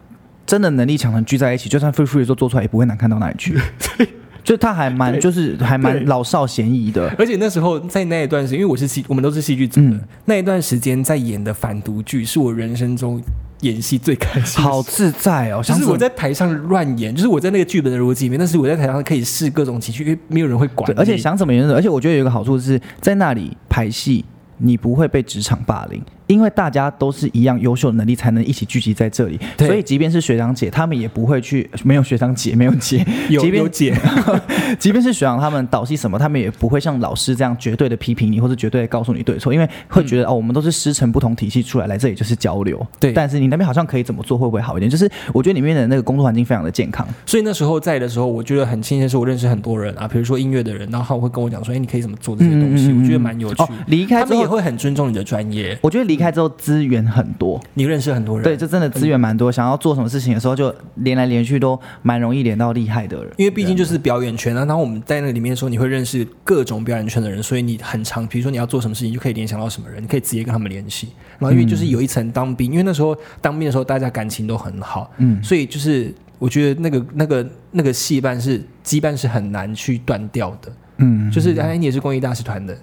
[0.51, 3.57] 真的能力强的人聚在一起，就算 free free 的做做出来，也不会难看到哪里去。
[4.43, 7.09] 就他还蛮就是还蛮老少咸宜的。
[7.17, 10.01] 而且那时候在那一段时间，因为我是戏，我们都是戏剧组的，嗯。
[10.25, 13.23] 那一段时间在演的反毒剧，是我人生中
[13.61, 20.91] 演戏最开心好自在哦，就是我在台上乱演，就是我在那个剧本的逻辑里面，但是我在台上可以试各种情绪，因为没有人会管。
[20.99, 24.25] 而且想怎么演怎么，而且我觉得有一个好处是在那里排戏，
[24.57, 29.39] 你不会被职场霸凌，因为大家都是一样优秀的能力，才能一起聚集在这里。
[29.57, 33.93] 对所以即便是学长姐，他们也不会去没有学长姐，没有姐， 有有姐，
[34.79, 42.87] 即便是学长他们导戏什么，他们也不会像老师这样绝对的批评你，或者绝对的告诉你对错，因为会觉得、哦，我们都是师承不同体系出来，来这里就是交流。
[43.01, 44.89] 对但是你那边好像可以怎么做，会不会好一点？
[44.89, 47.07] 就是我觉得里面的那个工作环境非常的健康。
[47.27, 53.69] 所以那时候在的时候，我觉得很庆幸是，我认识很多人啊，比如说音乐的人，然后会跟我讲说，哎，你可以怎么做这些东西，我觉得蛮有趣哦。
[53.87, 57.61] 离开他们也会很尊重你的专业，我觉得离开之后资源很多。
[57.75, 63.35] 你认识很多人，对，这真的资源蛮多，想要做什么事情的时候，就连来连去都蛮容易连到厉害的人。
[63.37, 71.09] 因为毕竟就是表演圈啊，然后我们在那个里面的时候，你会认识各种表演圈的人，所以你很常，比如说你要做什么事情，就可以联想到什么人，你可以直接跟他们联系。
[71.39, 82.77] 然后因为就是有一层当兵，因为那时候当兵的时候大家感情都很好，嗯所以就是我觉得那个那个那个戏班是羁绊是很难去断掉的，嗯，就是哎你也是公益大使团的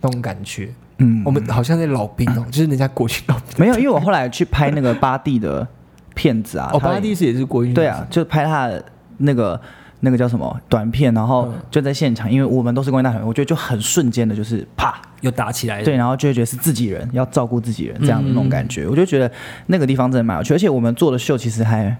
[0.00, 0.68] 那种感觉。
[0.98, 3.44] 嗯我们好像在老兵哦， 就是人家国军老兵。
[3.58, 5.66] 没有，因为我后来去拍那个巴蒂的
[6.14, 7.74] 片子啊，哦，他巴蒂是也是国军。
[7.74, 8.84] 对啊，，就拍他的
[9.18, 9.60] 那个
[10.00, 15.84] 那个叫什么短片，然后嗯就在现场，因为我们都是公益大团，我觉得就很瞬间的，就是啪，又打起来了。
[15.84, 19.30] 对，然后就会觉得是自己人，要照顾自己人这样的那种感嗯觉，我就觉得
[19.66, 21.96] 那个地方真的蛮有趣，而且我们做的秀其实还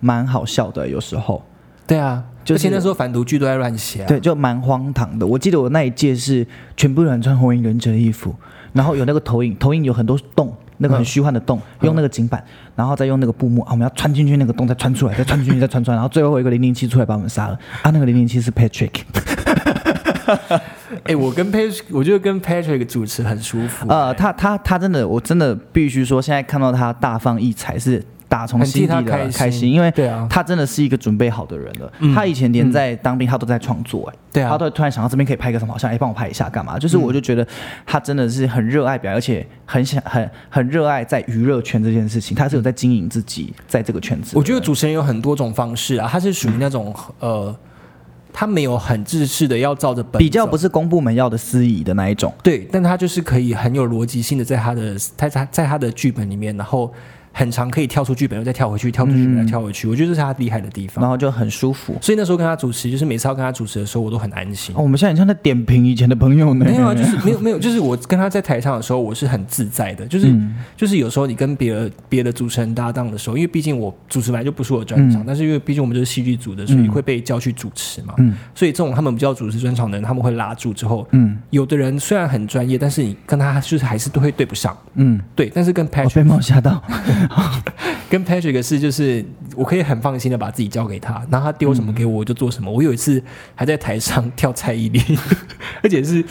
[0.00, 1.42] 蛮好笑的，有时候。
[1.86, 4.06] 对啊，就是而且那时候反毒剧都在乱写啊。
[4.08, 5.26] 对，就蛮荒唐的。
[5.26, 6.44] 我记得我那一届是
[6.76, 8.34] 全部人穿火影忍者的衣服，
[8.72, 12.42] 然后有那个投影，投影有很多洞，那个很虚幻的洞，用那个井板，
[12.74, 19.02] 然后再用那个布幕啊，我们要穿进去那个洞，再穿出来，再穿进去，再穿出来，然后最后有一个零零七出来把我们杀了啊，那个零零七是 Patrick，
[21.04, 23.86] 哎、我跟 Patrick，我觉得跟 Patrick 主持很舒服。
[23.88, 28.02] 呃，他他他真的，我真的必须说，现在看到他大放异彩是。
[28.28, 31.92] 打从心底的他开心因为对啊他真的是一个准备好的人了。
[32.00, 36.78] 嗯他以前连在当兵，他都在创作、哎、对啊他都突然想到这边可以拍个什么，好像哎，帮我拍一下干嘛？
[36.78, 37.46] 就是我就觉得
[37.84, 44.36] 他真的是很热爱表演，而且很想很很热爱在娱乐圈这件事情，他是有在经营自己在这个圈子。
[44.36, 47.54] 我觉得主持人有很多种方式啊，他是属于那种呃，
[48.32, 52.32] 他没有很自式的要照着本比较不是公部门要的司仪的那一种。
[52.42, 56.92] 对，但他就是可以很有逻辑性的在他的在他在他的剧本里面，然后
[57.38, 61.02] 很长可以跳出剧本又再跳回去，跳出剧本再跳回去，我觉得这是他厉害的地方。
[61.02, 61.94] 然后就很舒服。
[62.00, 64.82] 所以那时候跟他主持，就是每次要跟他主持的时候，我都很安心哦，。
[64.82, 66.64] 我们现在很像在点评以前的朋友呢。
[66.64, 86.82] 没有啊，就是没有没有，就是我跟他在台上的时候，我是很自在的，就是、嗯就是有时候你跟别的别的主持人搭档的时候，因为毕竟我主持本来就不是我的专长，嗯但是因为毕竟我们就是戏剧组的，所以会被叫去主持嘛，嗯所以这种他们比较主持专场的人，他们会拉住之后，嗯有的人虽然很专业，但是你跟他就是还是都会对不上，嗯，对，但是跟我 Patrick、被猫吓到。
[88.08, 92.70] 跟 Patrick 是就是我可以很放心的把自己交给他，然后他丢什么给我我就做什么。
[92.70, 93.22] 我有一次
[93.54, 95.02] 还在台上跳蔡依林，
[95.82, 96.24] 而且是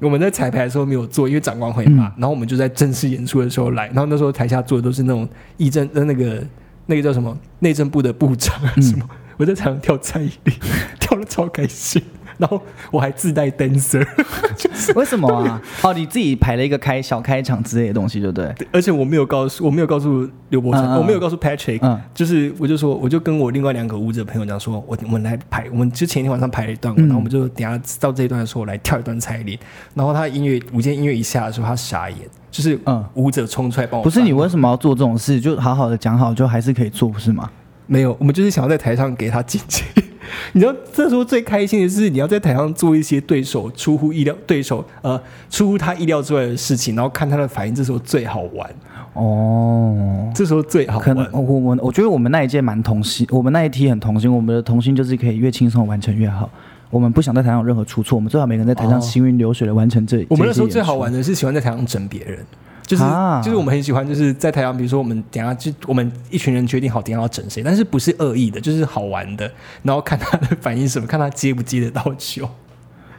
[0.00, 2.04] 我们在彩排的时候没有做，因为长官会骂。
[2.16, 6.44] 然后我们就在正式演出的时候来，然后那时候台下坐的都是那种议政呃那个
[6.86, 10.54] 那个叫什么内政部的部长啊什么，我在台上跳蔡依林，
[11.00, 12.02] 跳的超开心。
[12.38, 14.06] 然后我还自带 dancer，
[14.94, 15.60] 为什么啊？
[15.82, 18.54] 哦，你自己排了一个开小开场之类的东西，对不对？
[18.72, 29.58] 而且我没有告诉我没有告诉刘伯承，嗯嗯我没有告诉 Patrick，、嗯就是我就说我就跟我另外两个舞者朋友讲说，我我们来排，我们就前一天晚上排了一段然后我们就等下到这一段的时候我来跳一段蔡依林，
[29.94, 32.18] 然后他音乐舞间音乐一下的时候他傻眼，
[32.50, 35.40] 就是嗯舞者冲出来帮我，不是你为什么要做这种事？
[35.40, 37.50] 就好好的讲好，就还是可以做，不是吗？
[37.86, 39.84] 没有，我们就是想要在台上给他进去。
[40.52, 48.68] 你知道，这时候最开心的是你要在台上做一些对手出乎意料、对手呃出乎他意料之外的事情，然后看他的反应，这时候最好玩，
[49.14, 51.28] 哦，这时候最好玩可能。
[51.32, 56.50] 我我我觉得我们那一届蛮童心，我们那一梯很童心，我们的童心就是可以越轻松地完成越好。
[56.88, 60.24] 我们不想在台上有任何出错，我们最好每个人在台上哦行云流水的完成这。
[60.30, 62.38] 我们那时候最好玩的是喜欢在台上整别人，
[62.86, 69.50] 就是、啊就是我们很喜欢就是在台上，比如说我们等下就我们一群人决定好等下要整谁，但是不是恶意的，就是好玩的，
[69.82, 72.48] 然后看他的反应什么，看他接不接得到球。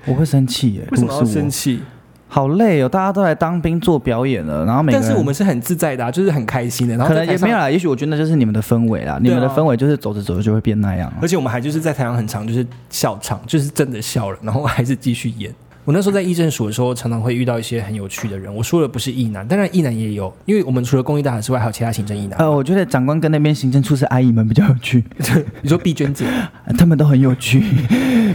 [0.06, 1.82] 我会生气耶，为什么要生气？
[2.30, 6.94] 好累哦，大家都来当兵做表演了，然后每但是我们是很自在的、啊，就是很开心的。
[6.96, 11.20] 然后可能也没有啦，也许我觉得那就是你们的氛围啦，你们的氛围就是走着走着就会变那样啊。
[11.22, 15.54] 而且我们还就是在台上很长，就是笑场，就是真的笑了，然后还是继续演。
[15.88, 18.54] 我那时候在议政署的时候，常常会遇到一些很有趣的人。
[18.54, 22.38] 我说的不是异男，当然异男也有，因为我们除了公益大使之外，还有其他行政异男。
[22.40, 25.02] 呃，我觉得长官跟那边行政处室阿姨们比较有趣，
[25.62, 26.26] 你说碧娟姐，
[26.78, 27.64] 他们都很有趣。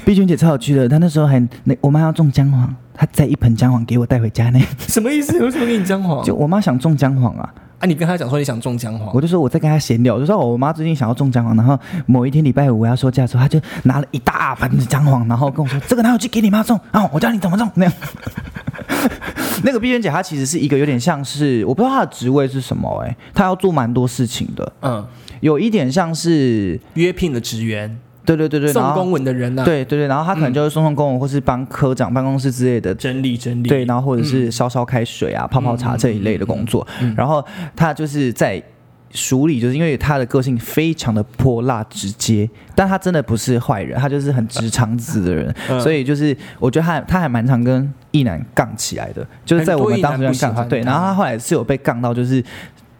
[0.02, 4.58] 碧娟姐超有趣的，她那时候还那我妈要种姜黄，她摘一盆姜黄给我带回家呢。
[4.78, 5.38] 什么意思？
[5.44, 6.24] 为什么给你姜黄？
[6.24, 17.92] 就我妈想种姜黄啊，啊，你跟他讲说你想种姜黄我，就说我在跟他闲聊，我就说哦我妈最近想要种姜黄，然后某一天礼拜五我要休假的时候，他就拿了一大盆的姜黄，然后跟我说这个拿回去给你妈种，然后我教你怎么种那样。
[19.64, 25.04] 那个碧娟姐她其实是一个有点像是我不知道她的职位是什么哎、她要做蛮多事情的，嗯，
[25.40, 30.54] 有一点像是约聘的职员，对对对对，送公文的人啊，，对对对，然后他可能嗯。
[30.54, 32.94] 就是送送公文或是帮科长办公室之类的。
[32.94, 37.14] 整理整理，对，然后或者是烧烧开水啊、泡泡茶这一类的工作，嗯。
[37.16, 38.62] 然后他就是在
[39.11, 45.80] 署里，就是因为他的个性非常的泼辣直接，但他真的不是坏人，他就是很直肠子的人，嗯。
[45.80, 52.42] 所以就是我觉得他他还蛮常跟异男杠起来的，就是在我们当时很多异男不喜欢杠对，然后他后来是有被杠到，就是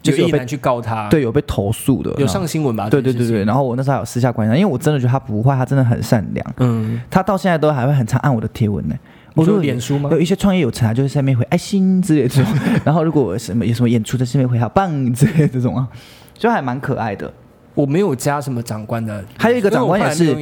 [0.03, 2.91] 就是有被有一男去告他，，对有被投诉的，有上新闻吧？
[2.91, 8.95] 对对对对，然后我那时候还有私下关心他，因为我真的觉得他不坏，他真的很善良，嗯，他到现在都还会很常按我的贴文呢。
[9.35, 10.11] 我说脸书吗？
[10.13, 10.21] 有？
[10.21, 12.53] 一些创业有成啊，就是在上面回爱心之类的这种，
[12.85, 15.89] 然后如果有什么有什么演出在下面回好棒之类的这种啊，
[16.37, 17.33] 就还蛮可爱的。
[17.75, 20.35] 我没有加什么长官的，还有一个长官也是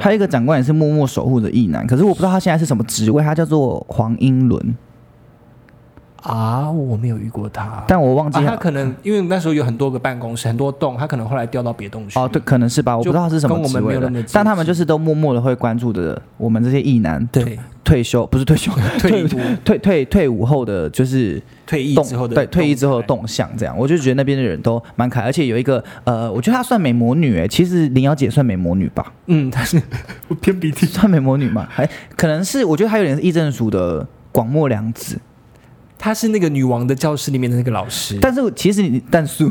[0.00, 4.76] 还有一个长官也是默默守护着艺男，可是我不知道他现在是什么职位，他叫做黄英伦，
[6.22, 12.18] 啊，我没有遇过他，但我忘记啊，他他可能因为那时候有很多个办公室，很多栋，他可能后来调到别栋去。
[12.18, 13.80] 哦，对，可能是吧，我不知道他是什么职位的。
[13.80, 19.28] 们没有那么，但他们就是都默默的会关注的我们这些艺男对，退休不是退休 退伍
[19.64, 29.80] 退退退伍后的就是退役之后的对退役之后的动动向这样，我就觉得那边的人都蛮可爱，而且有一个呃，我觉得她算美魔女哎，其实林瑶姐算美魔女吧，嗯，她是
[30.26, 35.18] 我偏鼻涕，算美魔女嘛，还可能是我觉得她有点是议政署的广末凉子，
[35.98, 39.48] 他是那个女王的教室里面的那个老师，但是其实你但是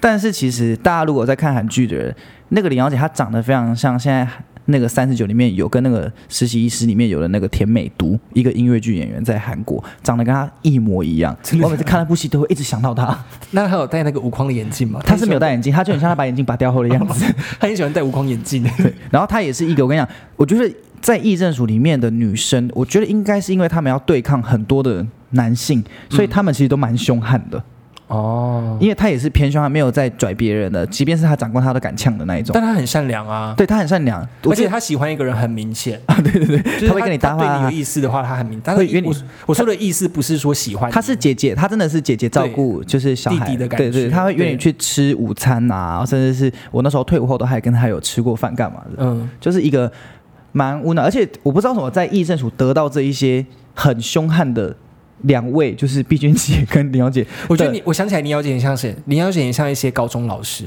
[0.00, 2.14] 但是其实大家如果在看韩剧的人，
[2.48, 4.28] 那个林小姐她长得非常像现在。
[4.70, 11.34] 那个三十九里面有跟那个实习医师里面有的那个田美都，一个音乐剧演员在韩国，长得跟她一模一样。
[11.62, 13.18] 我每次看那部戏都会一直想到她。
[13.52, 15.00] 那她有戴那个无框的眼镜吗？
[15.02, 17.24] 她是没有戴眼镜，她就很像她把眼镜拔掉后的样子。
[17.58, 18.62] 他很喜欢戴无框眼镜。
[18.76, 27.62] 对然后她也是一个，我跟你讲，我觉得在议政署里面的女生，我觉得应该是因为她们要对抗很多的男性，所以她们其实都蛮凶悍的。
[28.08, 32.54] 哦，因为她也是偏凶悍，没有在拽别人的，即便是她长官，她都敢呛的那一种。
[32.54, 37.78] 但他很善良啊，对她很善良，而且他喜欢一个人很明显啊，对对对，就是她会跟你搭话啊对你有。
[37.78, 38.58] 意思的话，他很明。
[38.64, 49.04] 但是会约你我我说的意思不是说喜欢你，她是姐姐，她真的是姐姐照顾，就是小孩弟弟的感对对，觉她会约你去吃午餐啊，甚至是我那时候退伍后都还跟她有吃过饭干嘛的。
[49.04, 49.92] 嗯，就是一个
[50.58, 54.74] 蛮无脑，而且我不知道为什么在议政署得到这一些很凶悍的
[55.22, 58.96] 两位，就是碧君姐跟林小姐，我觉得你，我想起来林小姐很像谁？
[59.04, 60.64] 林小姐很像一些高中老师，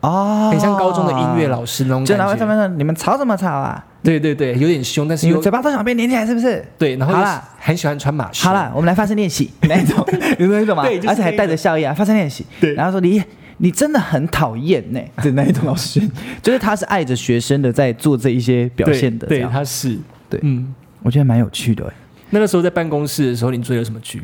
[0.00, 2.46] 啊，很像高中的音乐老师那种就拿回感觉。
[2.46, 3.82] 上面说你们吵什么吵啊？
[4.02, 6.62] 对对对，有点凶，但是又你们嘴巴都想被连起来是不是？
[6.76, 8.46] 对，然后又好啦很喜欢穿马靴。
[8.46, 10.06] 好了，我们来发声练习那一种，
[10.38, 10.82] 有那一种吗？
[10.84, 12.44] 对就是而且还带着笑意啊，发声练习。
[12.60, 13.22] 对然后说你
[13.58, 16.00] 你真的很讨厌呢 的那一种老师，
[16.42, 20.74] 就是他是爱着学生的在做这一些表对对，现的这样，他是对嗯。
[21.02, 21.92] 我觉得蛮有趣的欸。
[22.30, 24.22] 那个时候在办公室的时候，你追了什么剧？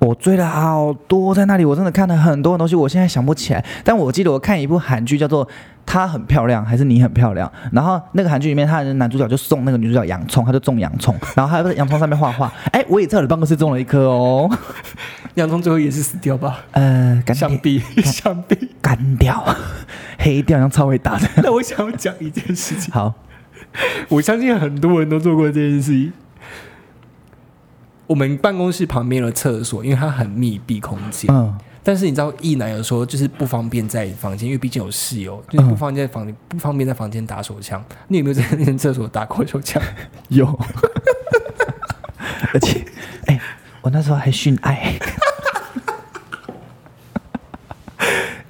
[0.00, 3.64] 我追了好多，在那里我真的看了很多东西，我现在想不起来。
[3.82, 5.46] 但我记得我看一部韩剧叫做
[5.86, 7.50] 《她很漂亮》还是你很漂亮？
[7.72, 12.52] 然后那个韩剧里面，他的男主角就送那个女主角洋葱，他就种洋葱，然后他在洋葱上面画画。
[12.72, 14.50] 哎，我也在我的办公室种了一颗哦，
[15.34, 16.64] 洋葱最后也是死掉吧？
[16.72, 18.70] 呃，干掉，想必，想必。
[18.80, 19.42] 干掉，
[20.18, 21.28] 黑掉，像超伟打的。
[21.42, 23.14] 那我想要讲一件事情，好，
[24.08, 26.12] 我相信很多人都做过这件事情。
[28.06, 37.84] 我们办公室旁边的厕所，因为它很密闭空间，嗯，但是你知道，一男有时候就是不方便在房间，因为毕竟有室友，就是不方便在房间，不方便在房间打手枪。
[38.08, 39.80] 你有没有在那间厕所打过手枪？
[40.28, 40.46] 有，
[42.54, 42.82] 而且，
[43.26, 43.38] 哎，
[43.82, 44.98] 我那时候还训爱。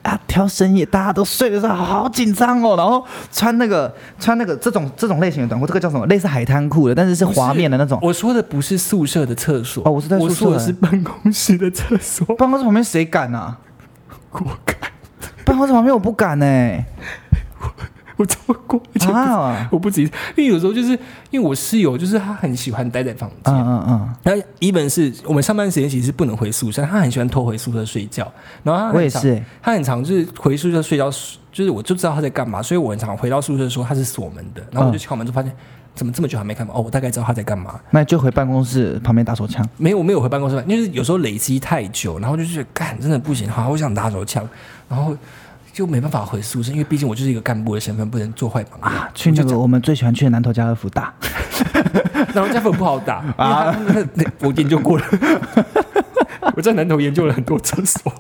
[0.04, 2.76] 啊，挑深夜大家都睡的时候，好紧张哦。
[2.76, 6.04] 然后穿那个穿那个这种这种类型的短裤，这个叫什么？
[6.06, 7.98] 类似海滩裤的，但是是滑面的那种。
[8.02, 12.26] 我说的不是宿舍的厕所哦我是在宿舍我说的是办公室的厕所。
[12.36, 13.58] 办公室旁边谁敢啊？
[14.32, 14.76] 我敢，
[15.44, 16.44] 办公室旁边我不敢呢、
[18.16, 20.90] 我做过，而且不啊，我不止一次，因为有时候就是
[21.30, 28.30] 因为我室友就是他很喜欢待在房间，嗯嗯嗯，然后一本是我们上班时间其实是不能回宿舍，他很喜欢偷回宿舍睡觉，
[28.62, 29.44] 然后我也是、欸。
[29.60, 31.10] 他很常就是回宿舍睡觉，
[31.52, 35.52] 就是我就知道他在干嘛，所以我很常回到宿舍的时候他是锁门的，然后我就敲门就发现。
[35.94, 36.74] 怎么这么久还没开门？
[36.74, 37.78] 哦，我大概知道他在干嘛。
[37.92, 39.64] 那就回办公室旁边打手枪。
[39.76, 44.44] 没有，我没有回办公室，因为有时候累积太久，然后就觉得干真的不行，好我想打手枪，
[44.88, 45.16] 然后
[45.74, 49.08] 就没办法回宿舍，因为毕竟我就是一个干部的身份，不能做坏榜样。
[49.12, 51.12] 去那个我们最喜欢去的南头家乐福打。
[52.32, 53.76] 然后加粉不好打啊，
[54.40, 55.04] 我研究过了，
[56.56, 58.12] 我在南头研究了很多厕所，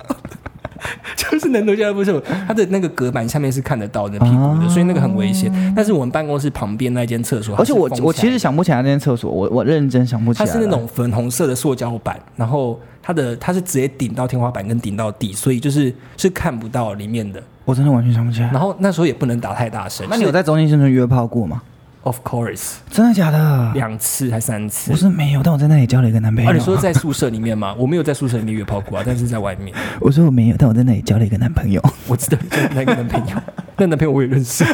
[1.16, 5.50] 就 就是南头家乐福，它的那个隔板下面是看得到的屁股的，所以那个很危险。
[5.74, 10.52] 但是我们办公室旁边那间厕所，而且我我其实想不起来那间厕所，我我认真想不起来了。
[10.52, 17.42] 它是那种粉红色的塑胶板，然后它的它是直接顶到天花板跟顶到地，所以就是是看不到里面的。
[17.64, 18.50] 我真的完全想不起来。
[18.50, 20.06] 然后那时候也不能打太大声。
[20.10, 21.62] 那你有在中心新村约炮过吗
[22.02, 23.72] ？？Of course，真的假的？
[23.74, 24.96] 两次还三次我。
[24.96, 26.50] 是没有，但我在那里交了一个男朋友。
[26.50, 27.74] 啊，你说在宿舍里面吗？
[27.78, 29.74] 我没有在宿舍里面约炮过啊，但是在外面。
[30.00, 31.82] 我说我没有，但我在那里交了一个男朋友。
[32.06, 32.38] 我知道
[32.74, 33.36] 那个男朋友，
[33.78, 34.64] 那男朋友我也认识，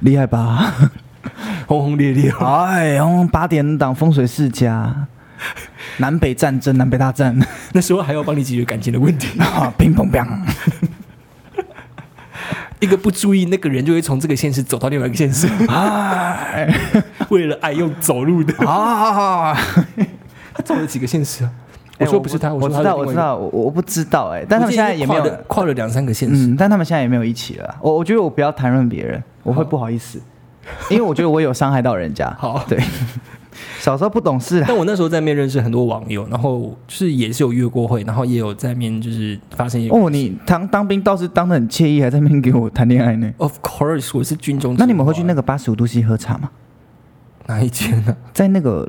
[0.00, 0.74] 厉害吧？
[1.68, 2.32] 轰轰烈烈。
[2.40, 5.06] 哎，然后八点档风水世家，
[5.98, 7.38] 南北战争，南北大战
[7.72, 10.26] 那时候还要帮你解决感情的问题， 啊，乒乓乓。
[12.80, 16.72] 一个不注意，那个人就会从这个现实走到另外一个现实，哎，
[17.28, 18.54] 为了爱用走路的。
[18.64, 19.52] 啊！
[20.54, 21.50] 他走了几个现实啊？
[21.98, 26.46] 我说不是他，说他我知道，我知道，我我不知道哎，但他们现在也没有跨，了跨了两三个现实。
[26.46, 27.76] 嗯，但他们现在也没有一起了。
[27.80, 30.22] 我我觉得我不要谈论别人，我会不好意思，
[30.88, 32.32] 因为我觉得我有伤害到人家。
[32.38, 32.78] 好对，
[33.78, 39.94] 小时候不懂事啦但我那时候在面认识很多网友，然后就是也是有约过会，然后也有在面就是发生一些。
[39.94, 43.32] 哦，你当当兵倒是当的很惬意，还在那边给我谈恋爱呢。
[43.38, 44.74] Of course，我是军中。
[44.78, 46.50] 那你们会去那个八十五度 C 喝茶吗？
[47.46, 48.16] 哪一间呢？
[48.32, 48.86] 在那个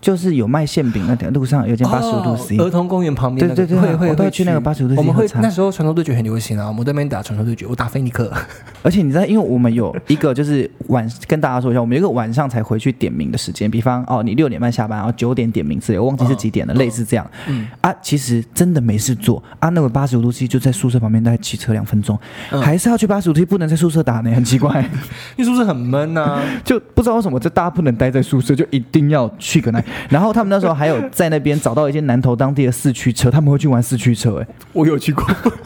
[0.00, 3.56] 就是有卖馅饼那条路上有间八十五度 C，、哦儿童公园旁边那个。
[3.56, 8.32] 对对对会会我都会去那个八十五度 C 我们会那时候传说对决很流行啊，我们在那边打传说对决，我打菲尼克。
[8.82, 17.30] 而且你知道，因为我们有一个就是晚跟大家说一下，我们有一个晚上才回去点名的时间，比方哦，你六点半下班，然后九点点名之类，我忘记是几点了，类似这样。
[17.46, 22.18] 嗯啊，其实真的没事做啊，那个八十五度 C 就在宿舍旁边，大概骑车两分钟，
[22.50, 24.80] 嗯还是要去八十五度 C，不能在宿舍打呢，很奇怪，
[25.36, 26.40] 因为宿舍很闷啊。
[26.64, 29.82] 就不知道为什么这大家不能待在宿舍，就一定要去个那。
[30.08, 35.24] 然后他们那时候还有在那边找到一些南投当地的四驱车，他们会去玩四驱车、哎，我有去过，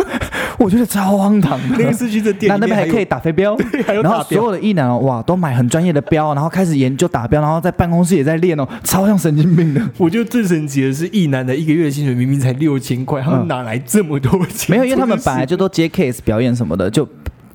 [0.59, 1.77] 我觉得超荒唐的。
[1.79, 3.57] 那个四驱车店那那边还可以打飞镖，
[4.03, 9.81] 然后所有的艺男哦，哇，都买很专业的标，然后开始研究打标，然后在办公室也在练哦，超像神经病的。
[9.99, 14.77] 我觉得最神奇的是，一男的一个月薪水明明才六千块，他们哪来这么多钱？
[14.77, 17.09] 没有，因为他们本来就都接 case 表演什么的，就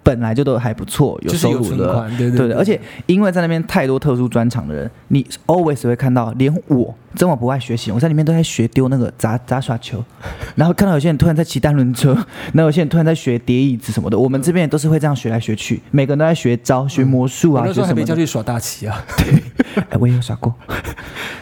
[0.04, 1.94] 本来就都还不错，有收入的。
[1.94, 10.04] 款，对对对的，而且因为在那边太多特殊专场的人，你 always 会看到，连我这么不爱学习，我在里面都在学丢那个杂杂耍球，
[10.56, 12.14] 然后看到有些人突然在骑单轮车，
[12.54, 18.02] 然后有些人突然在学叠椅子什么的，我们这边也都是会这样学来学去，每个人都在学招、学魔术啊，我那时候还学什么的。
[18.02, 19.04] 被叫去耍大旗啊。
[19.18, 19.42] 对
[19.90, 20.54] 哎，我也有耍过。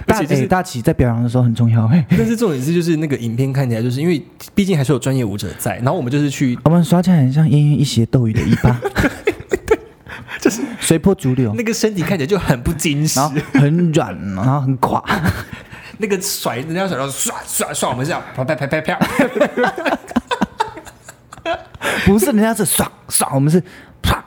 [0.08, 1.88] 大而且就是哎大旗在表扬的时候很重要。
[1.88, 8.80] 嘿但是重点是，就是那个影片看起来，就是因为毕竟还是有专业舞者在，然后我们就是去我们耍起来很像奄奄一息斗鱼的尾巴，
[10.40, 15.04] 就是随波逐流，那个身体看起来就很不矜持然，后很软，然后很垮。
[16.00, 19.00] 那个甩人家甩到唰唰唰，我们是这样啪啪啪啪啪，
[22.06, 23.60] 不是人家是唰唰，我们是
[24.02, 24.24] 啪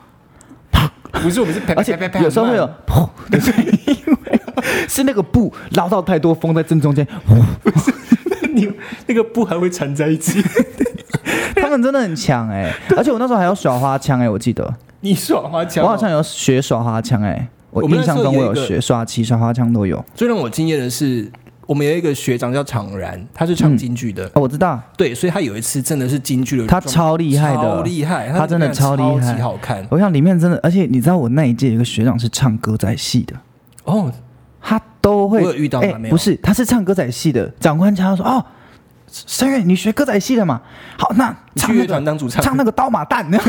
[0.72, 3.79] 啪，不是我们是啪啪啪啪啪，有时候会有噗的声音，
[4.90, 7.06] 是那个布捞到太多风在正中间，
[8.52, 8.68] 你
[9.06, 10.42] 那个布还会缠在一起。
[11.54, 14.74] 他们真的很强哎、而且我那时候还有耍花枪哎、我记得。
[15.02, 20.04] 你耍花枪哦，我好像有学耍花枪哎、我我印象中我有学耍旗、耍花枪都有。
[20.14, 21.30] 最让我惊艳的是，
[21.66, 27.62] 我们有一个学长叫常然，他是唱京剧的，哦，我知道，对，所以他有一次真的是京剧的他，超厉害的。
[27.62, 29.20] 超厉害，他真的超厉害。
[29.20, 29.86] 超级好看。
[29.90, 33.36] 我想里面真的，而且你知道我那一届有一个学长是唱歌仔戏的，
[33.84, 34.12] 哦。
[34.60, 35.42] 他都会。
[35.42, 37.48] 我有遇到哎吗没有不是，他是唱歌仔戏的。
[37.60, 38.44] 长官叫他说：“哦，
[39.10, 40.60] 申月，你学歌仔戏的嘛？
[40.98, 43.46] 好，那你去乐团当主唱，唱那个刀马旦。” 那样。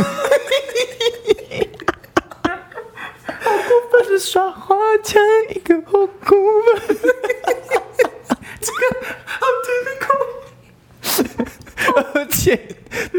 [3.43, 5.21] 好过分是耍花枪
[5.55, 6.37] 一个好过
[6.77, 6.97] 分，
[12.15, 12.59] 而且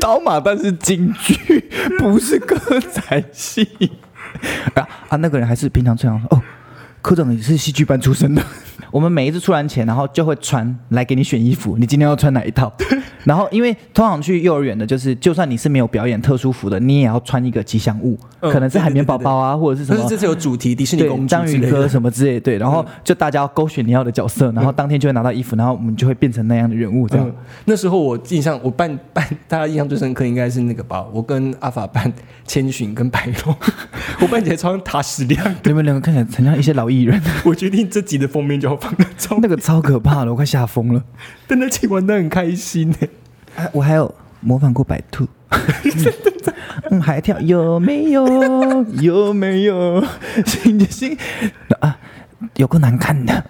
[0.01, 3.69] 刀马旦是京剧，不是歌仔戏。
[4.75, 5.17] 啊啊！
[5.17, 6.43] 那个人还是平常这样说哦，
[7.03, 8.43] 科长也是戏剧班出身的。
[8.91, 12.73] 我们每一次出完钱，然后就会穿来给你选衣服，你今天要穿哪一套？
[13.25, 21.83] 然后因为通常去幼儿园的，就是就算你是没有表演特殊服的，你也要穿一个吉祥物，嗯可能是海绵宝宝啊，或者是什么但是这次有主题迪士尼公主章鱼哥。
[21.93, 27.35] 什么之类的，对，然后就大家要勾选你要的角色，然后当天就会拿到衣服，然后我们就会变成那样的人物，这样嗯。，
[27.67, 32.11] 那时候我印象，我扮扮大家印象最深刻应该是那个吧，我跟阿法扮
[32.47, 33.55] 千寻跟白龙，
[34.23, 35.55] 我扮起来超像塔矢亮的。
[35.65, 41.03] 你们两个看起来很像一些老艺人，我决定这集的封面就要放那照那个超可怕的，我快吓疯了。
[41.47, 42.97] 但那集玩的很开心呢。
[43.57, 45.27] 啊我还有模仿过白兔，
[46.91, 48.27] 嗯，还跳有没有？
[49.01, 50.03] 有没有？
[50.45, 51.17] 心就心
[51.81, 51.97] 啊，
[52.57, 53.45] 有够难看的。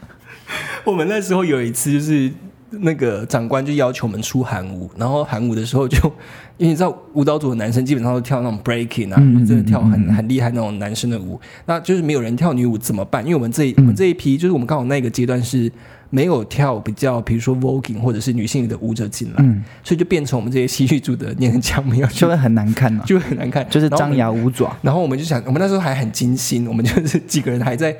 [0.84, 2.30] 我们那时候有一次就是
[2.70, 5.98] 那个长官就要求我们出韩舞，然后韩舞的时候就，
[6.58, 13.22] 因为你知道舞蹈组的男生基本上都跳那种 breaking 啊，真的跳很很厉害那种男生的舞，那就是没有人跳女舞怎么办？
[13.24, 15.70] 因为我们这一我们这一批就是我们刚好那个阶段是
[16.14, 27.96] 没有跳比较，比如说 voguing 或者是女性的舞者进来，嗯，所以就变成我们这些戏剧组的年强们要去就会很难看呐、 就会很难看，就是张牙舞爪，然后我们就想，我们那时候还很精心，我们就是几个人还在，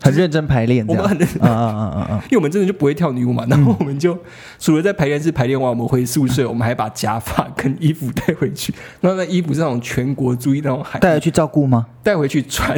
[0.00, 0.84] 很认真排练。
[0.88, 1.38] 我们很认真。
[1.40, 4.18] 嗯嗯嗯嗯，因为我们真的就不会跳女舞嘛，然后我们就
[4.58, 11.86] 除了在排练室排练完，我们回宿舍，我们还把假发跟衣服带回去，然后那衣服是那种全国注意那种海带回去照顾吗？
[12.02, 12.76] 带回去穿，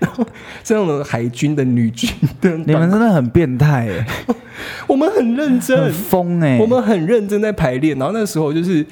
[0.00, 0.24] 然后
[0.64, 4.06] 是那种海军的女军的你们真的很变态哎、
[4.86, 5.84] 我们很认真。
[5.84, 8.84] 很，疯哎、我们很认真在排练，然后那时候就是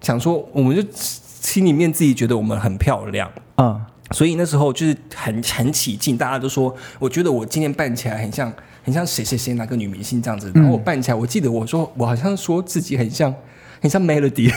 [0.00, 3.30] 想说，我们就心里面自己觉得我们很漂亮。
[3.56, 3.80] 嗯，
[4.12, 8.52] 所以那时候就是很很起劲，大家都说，我觉得我今天扮起来很像
[8.82, 10.50] 很像谁谁谁哪个女明星这样子。
[10.54, 13.34] 然后我扮起来，我记得我说我好像说自己很像
[13.80, 14.52] 很像 Melody，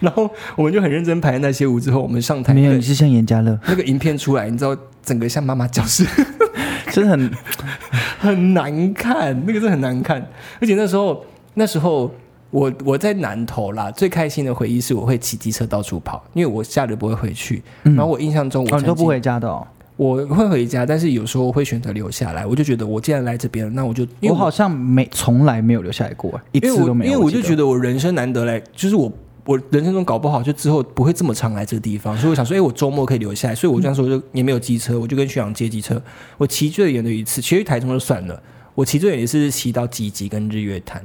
[0.00, 6.04] 然后我们就很认真排那些舞之后，我们上台没有，那个你是像严家乐，那个影片出来，你知道整个像妈妈教室，
[6.90, 7.30] 真的很
[8.18, 10.20] 很难看，那个是很难看。
[10.60, 11.24] 而且那时候
[11.54, 12.12] 那时候
[12.50, 17.62] 我我在南投啦，最开心的回忆是我会骑机车到处跑，因为我下日不会回去。
[17.82, 19.66] 然后我印象中我都不回家的哦。
[19.96, 22.46] 我会回家，但是有时候会选择留下来。
[22.46, 27.12] 我就觉得我既然来这边了，那我就因为我好像没从来没有留下来过，一因为我次都没有。
[27.12, 29.12] 因为我就觉得得我人生难得来，就是我
[29.50, 33.54] 我人生中搞不好就之后不会这么常来这个地方，所以我想说，哎，我周末可以留下来。
[33.54, 36.00] 所以我这样说，就也没有机车，我就跟学长借机车。
[36.38, 38.40] 我骑最远的一次，其实去台中就算了，
[38.76, 41.04] 我骑最远也是骑到吉吉跟日月潭，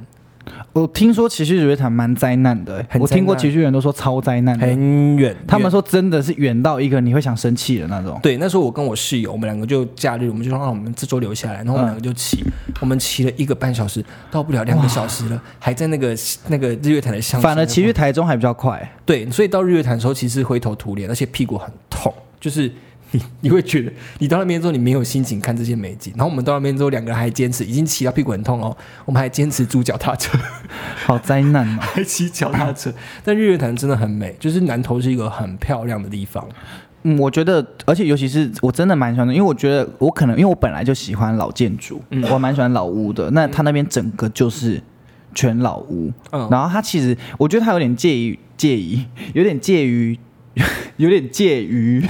[0.73, 5.35] 我听说骑去日月潭蛮灾难的、我听过灾难骑去人都说超灾难的，很远。
[5.47, 8.19] 他们说真的是远到一个你会想生气的那种。
[8.21, 12.43] 对，那时候我跟我室友，我们两个就假日，我们就说让我们这周留下来，然后我们两个就骑，
[12.79, 16.15] 我们骑了一个半小时，到不了两个小时了，还在那个
[16.47, 17.41] 那个日月潭的乡。
[17.41, 22.71] 反而骑去台中还比较快，对，所以到日月潭的时候，其实灰头土脸，而且屁股很痛，就是
[23.11, 26.13] 你 你会觉得你到那边之后，你没有心情看这些美景。
[26.15, 28.75] 然后我们到那边之后，两个人还坚持，已经骑到屁股很痛哦，
[29.05, 30.37] 我们还坚持租脚踏车，
[31.05, 31.81] 好灾难嘛。
[31.81, 32.91] 还骑脚踏车。
[33.23, 36.47] 但日月潭真的很美，就是南投是一个很漂亮的地方。
[37.03, 43.29] 嗯，我觉得，而且尤其是我真的蛮喜欢的，因为我觉得我可能因为我本来就喜欢老建筑，嗯我蛮喜欢老屋的。
[43.29, 44.81] 那它那边整个就是
[45.35, 48.99] 全老屋，嗯然后它其实我觉得它有点介于介于
[49.35, 50.17] 有点介于
[50.97, 52.03] 有点介于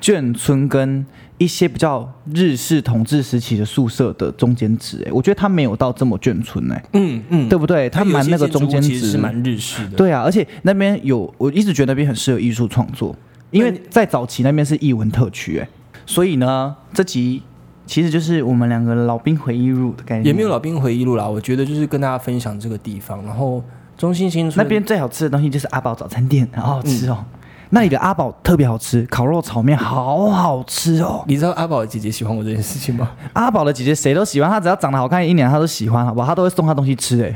[0.00, 1.04] 眷村跟
[1.38, 5.02] 一些比较日式统治时期的宿舍的中间值。
[5.06, 7.90] 哎，我觉得它没有到这么眷村哎、嗯嗯，对不对？
[7.90, 9.96] 它有蛮那个中间值蛮日式的。
[9.96, 13.14] 对啊，而且那边有，我一直觉得那边很适合艺术创作，
[13.50, 15.68] 因为在早期那边是艺文特区，哎，
[16.06, 17.42] 所以呢，这集
[17.86, 23.62] 其实就是我们两个老兵回忆录的概念，也没有老兵回忆录啦，我觉得就是跟大家分享这个地方，然后
[23.98, 27.24] 中心新村那边最好吃的东西就是阿宝早餐店，好好吃哦。
[27.70, 31.24] 那里的阿宝特别好吃，烤肉炒面好好吃哦。
[31.26, 33.10] 你知道阿宝的姐姐喜欢我这件事情吗？
[33.34, 36.26] 阿宝的姐姐谁都喜欢，她只要长得好看一点，她都喜欢，好不好？
[36.28, 37.34] 她都会送她东西吃，哎，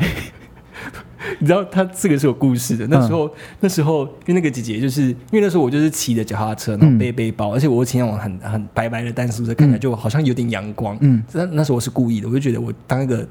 [1.39, 2.87] 你知道他这个是有故事的。
[2.87, 10.97] 那时候，那时候因为那个姐姐就是因为那时候我就是骑着脚踏车，然后背背包，而且我骑那种很很白白的单速车，看起来就好像有点阳光。
[11.01, 13.27] 嗯，那那时候我是故意的，我就觉得我当一个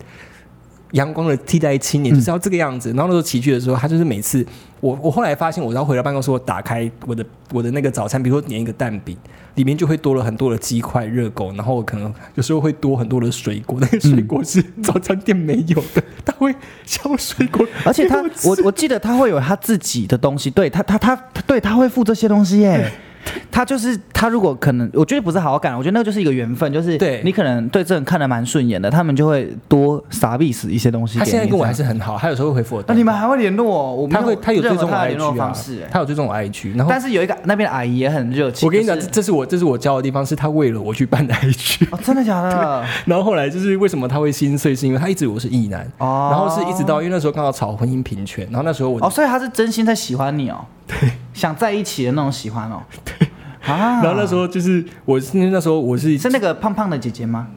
[0.91, 2.89] 阳光的替代青年就是要这个样子。
[2.93, 4.45] 然后那时候齐聚的时候，他就是每次
[4.79, 9.15] 我我后来发现，我要回到办公室，我打开我的我的那个早餐，比如说点一个蛋饼，
[9.55, 16.53] 里面就会多了很多的鸡块、热狗，然后可能有时候会多很多的水果，那个水果是 早餐店没有的，他会
[16.85, 21.15] 削水果，而且他我我记得他会有他自己的东西，对他他他
[21.45, 22.91] 对他会付这些东西耶。
[23.51, 31.19] 他就是他，如果可能，我觉得不是好感，我觉得那个就是一个缘分，就是对你可能对这人看得蛮顺眼的，他们就会多傻逼死一些东西。
[31.19, 32.83] 他现在跟我还，是很好，他有时候会回复我。
[32.87, 34.07] 那你们还会联络我？
[34.07, 38.67] 他会他有追踪我任何他的 IG 联络啊方式，哎他有追踪我 IG，然后但是有一个那边的阿姨也很热情。
[38.67, 41.87] 我跟你讲，就是这这是我这是我教的地方，是他为了我去办 的 IG。
[41.91, 42.85] 哦，真的假的？
[43.05, 53.27] 然后后来就是为什么他会心碎，是因为他一直以为我是异男，哦然后是一直到因为那时候刚好吵婚姻平权，然后那时候我，哦，所以他是真心在喜欢你哦，对，想在一起的那种喜欢哦，对
[53.61, 54.01] 啊。
[54.01, 57.47] 然后那时候就是我是那时候我是是那个胖胖的姐姐吗？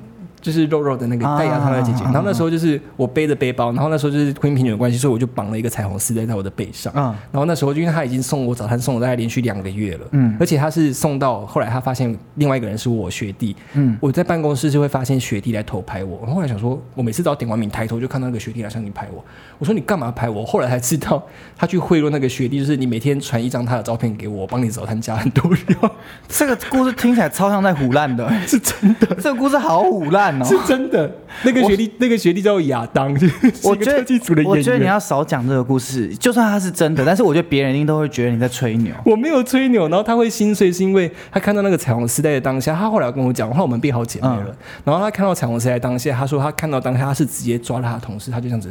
[0.42, 6.92] 就是肉肉的那个啊戴牙套的姐姐，啊然后那时候就是我背着背包，然后那时候就是婚姻平权的关系，所以我就绑了一个彩虹丝带在我的背上。
[6.96, 10.36] 嗯然后那时候因为他已经送我早餐送了大概连续两个月了，嗯。
[10.38, 13.96] 而且他是送到后来他发现另外一个人是我学弟，嗯。
[14.00, 19.24] 我在办公室就会发现学弟来偷拍我，我后来想说，我每次只要点完名抬头就看到那个学弟来向你拍我，
[19.58, 20.44] 我说你干嘛拍我？
[20.44, 21.22] 后来才知道
[21.56, 25.92] 他去贿赂那个学弟，就是你每天传一张他的照片给我，我帮你早餐加很多料，
[26.28, 29.06] 这个故事听起来超像在胡乱的， 是真的。
[29.16, 31.10] 这个故事好胡乱 是真的。
[31.44, 33.30] 那个学弟，那个学弟叫亚当， 是
[33.64, 34.58] 我觉得技组的演员。
[34.58, 38.94] 我觉得你要少讲这个故事，就算他是真的，但是我觉得别人一定都会觉得你在吹牛。
[39.04, 44.46] 我没有吹牛，然后他会心碎，是因为他看到那个彩虹时代的当下，他后来跟我讲，后来我们变好姐妹了。
[44.48, 48.70] 嗯然后他看到彩虹时代当下，他说他看到当下他是直接抓了他的同事，他就这样子，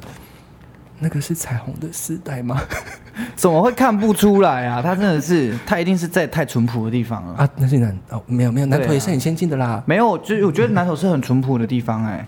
[1.02, 2.62] 那个是彩虹的丝带吗？
[3.36, 4.82] 怎么会看不出来啊？
[4.82, 7.34] 他真的是，他一定是在太淳朴的地方了。
[7.34, 9.84] 啊，那是男哦，没有没有，南对啊投也是很先进的啦。
[9.86, 12.26] 没有，就是我觉得南投是很淳朴的地方、哎，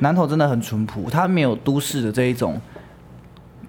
[0.00, 2.60] 南投真的很淳朴，它没有都市的这一种，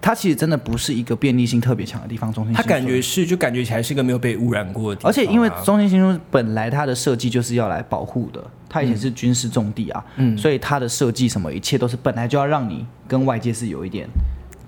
[0.00, 2.32] 它其实真的不是一个便利性特别强的地方。
[2.32, 14.08] 中心新村他感觉是，就感觉起来是一个没有被污染过的地方啊、而且因为中心新村本来它的设计就是要来保护的，它以前是军事重地啊，嗯所以它的设计什么一切都是本来就要让你跟外界是有一点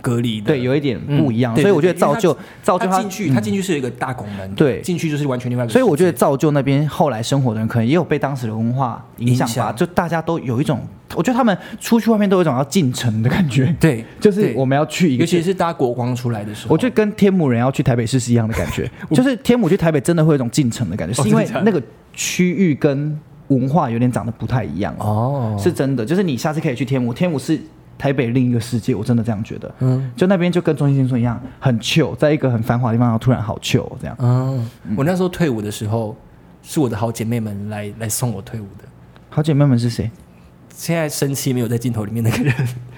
[0.05, 4.82] 隔离的，对有一点不一样，嗯所以我觉得造就造就他进去，他进去是有一个大拱门，对。
[4.82, 5.72] 进去就是完全另外一个。
[5.72, 9.76] 所以我觉得造就那边后来生活的人，可能也有被当时的文化影响吧，响。
[9.76, 10.80] 就大家都有一种，
[11.14, 21.82] 我觉得他们出去外面都有一种要进城的感觉， 对， 就是我们要去一个尤其是搭国光出来的时候，我觉得跟天母人要去台北市是一样的感觉， 就是天母去台北真的会有一种进城的感觉，哦是因为那个
[22.12, 26.05] 区域跟文化有点长得不太一样，哦，是真的。
[26.05, 27.61] 就是你下次可以去天母，天母是
[27.97, 29.74] 台北另一个世界，我真的这样觉得。
[29.80, 34.16] 嗯就那边就跟中心新村一样，很 chill，在一个很繁华的地方，然后突然好 chill 这样。
[34.18, 36.16] 嗯，我那时候退伍的时候，
[36.62, 38.84] 是我的好姐妹们来来送我退伍的。
[39.30, 40.11] 好姐妹们是谁？
[40.76, 42.55] 现在生气没有在镜头里面那个人，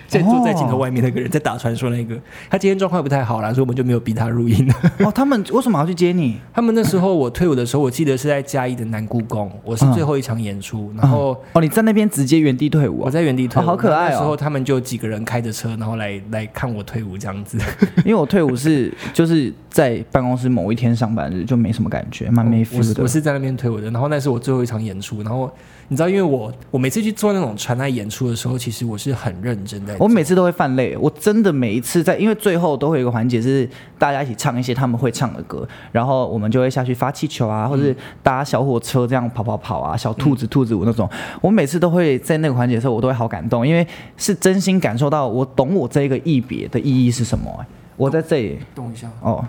[0.09, 2.17] 现在坐在镜头外面那个人，在打传说那个，
[2.51, 4.75] 他今天状况不太好啦，所以我们就没有逼他录音了。
[5.07, 6.37] 哦，他们为什么要去接你？
[6.53, 13.11] 他们那时候我退伍的时候，我记得是在嘉义的南故宫，我是最后一场演出，然后哦，你在那边直接原地退伍我啊？
[13.11, 17.59] 在原地退好可爱哦那时候他们就几个人开着车，然后来来看我退伍这样子。
[18.05, 22.95] 因为我退伍是就是在办公室某一天上班日，就没什么感觉，蛮没我 feel 的。
[22.95, 25.51] 是我是在那边退伍的，然后那是我最后一场演出，然后
[25.89, 29.97] 你知道，因为我我每次去做那种传爱演出的时候，其实我是很认真的。
[30.01, 33.69] 我每次都会犯累，我真的每一次在，因为最后都会有一个环节是
[33.99, 41.09] 大家一起唱一些他们会唱的歌，然后我们就会下去发气球啊，或者是搭小火车这样跑跑跑啊，小兔子兔子舞那种。
[41.41, 47.67] 我每次都会在那个环节的时候，我都会好感动，因为是真心感受到我懂我这个一别的意义是什么、哎
[47.97, 48.59] 我在这里。
[48.75, 49.43] 动一下，哦，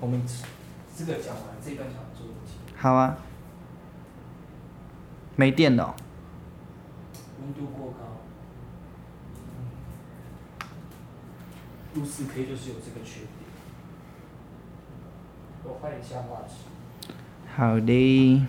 [0.00, 0.22] 我们
[0.96, 2.26] 这个讲完这一段想做
[2.74, 3.14] 好啊，
[5.36, 5.94] 没电了哦、
[7.42, 7.98] 温度过高，
[11.94, 13.30] 录四 K 就是有这个缺点。
[15.62, 16.54] 我换一下画质。
[17.54, 18.46] 好的。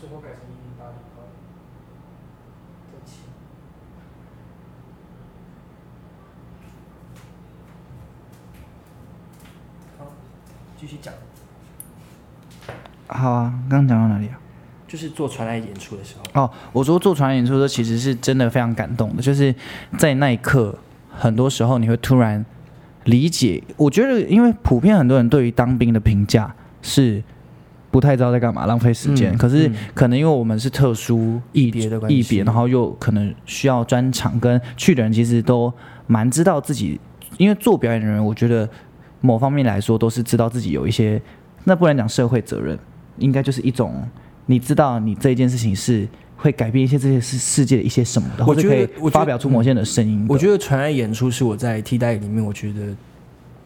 [0.00, 1.28] 最后改成一零八零好了。
[2.90, 3.18] 再切。
[9.96, 10.00] 好，
[10.82, 11.14] 继续讲，
[13.06, 14.36] 好啊，刚刚讲到哪里啊？
[14.88, 19.54] 就是做传来演出的时候，哦，我说做传演出的时候，其实是真的非常感动的，就是
[19.96, 20.76] 在那一刻，
[21.08, 22.44] 很多时候你会突然
[23.04, 23.62] 理解。
[23.76, 26.52] 我觉得，因为普遍很多人对于当兵的评价
[26.82, 27.22] 是
[27.92, 29.32] 不太知道在干嘛，浪费时间。
[29.32, 35.72] 嗯可是嗯可能因为我们是特殊异别的关系异别，然后又可能需要专场，跟去的人其实都
[36.08, 36.98] 蛮知道自己，
[37.38, 38.68] 因为做表演的人，我觉得
[39.22, 41.20] 某方面来说都是知道自己有一些，
[41.64, 42.78] 那不然讲社会责任，
[43.16, 44.06] 应该就是一种
[44.44, 46.06] 你知道你这一件事情是
[46.36, 50.34] 会改变一些这些世世界的一些什么的，或者可以发表出某些的声音的。
[50.34, 52.94] 我觉得传爱演出是我在替代里面我觉得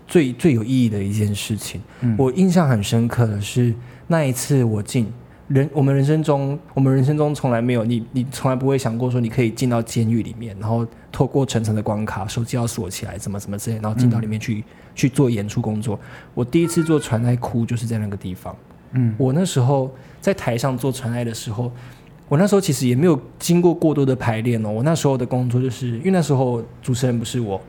[0.07, 1.81] 最最有意义的一件事情。
[2.03, 3.75] 嗯我印象很深刻的是
[4.07, 5.11] 那一次我进
[5.49, 15.99] 人，我们人生中，我们人生中从来没有你，你从来不会想过说你可以进到监狱里面，然后透过层层的关卡，手机要锁起来，怎么怎么之类，然后进到里面去、去做演出工作。
[16.34, 18.55] 我第一次做传爱哭就是在那个地方。
[18.92, 21.70] 嗯我那时候在台上做传爱的时候，
[22.28, 24.70] 我那时候其实也没有经过过多的排练哦。
[24.70, 27.61] 我那时候的工作就是因为那时候主持人不是我，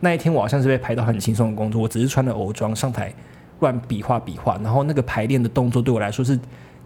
[0.00, 3.12] 那一天我好像是被排到很轻松的工作，我只是穿了偶装上台
[3.60, 6.38] 乱比划比划，然后那个排练的动作对我来说是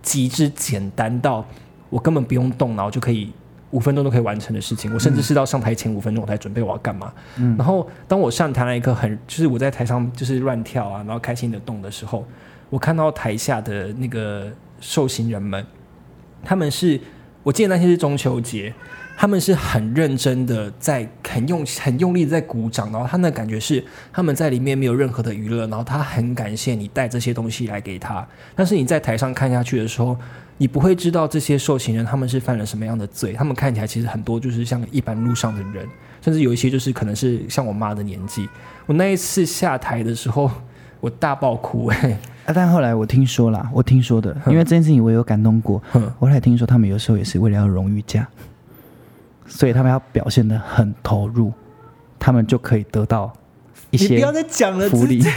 [0.04, 1.44] 极致简单到
[1.90, 3.32] 我根本不用动脑就可以。
[3.70, 7.12] 五分钟都可以完成的事情，我甚至是到上台前五分钟我才准备我要干嘛。
[7.38, 12.24] 嗯然后当我上台那一刻很，就是我在台上就是乱跳啊，然后开心的动的时候，
[12.70, 14.48] 我看到台下的那个
[14.80, 15.66] 受刑人们，
[16.44, 17.00] 他们是
[17.42, 18.72] 我记得那天是中秋节，
[19.16, 30.16] 他们是很认真的在很用很用力的在鼓掌，然后他那感觉是他们在里面没有任何的娱乐，然后他很感谢你带这些东西来给他，但是你在台上看下去的时候。
[30.56, 35.84] 你不会知道这些受刑人他们是犯了什么样的罪，他们看起来其实很多就是像一般路上的人，
[36.22, 38.48] 甚至有一些就是可能是像我妈的年纪。
[38.86, 40.48] 我那一次下台的时候，
[41.00, 45.82] 我大爆哭哎、 啊，但后来我听说啦，我听说的，因为这件事情我有感动过。
[45.90, 48.24] 哼我后来听说他们有时候也是为了要荣誉价，
[49.46, 51.52] 所以他们要表现的很投入，
[52.18, 53.32] 他们就可以得到
[53.90, 55.22] 一些你不要再讲了，福利。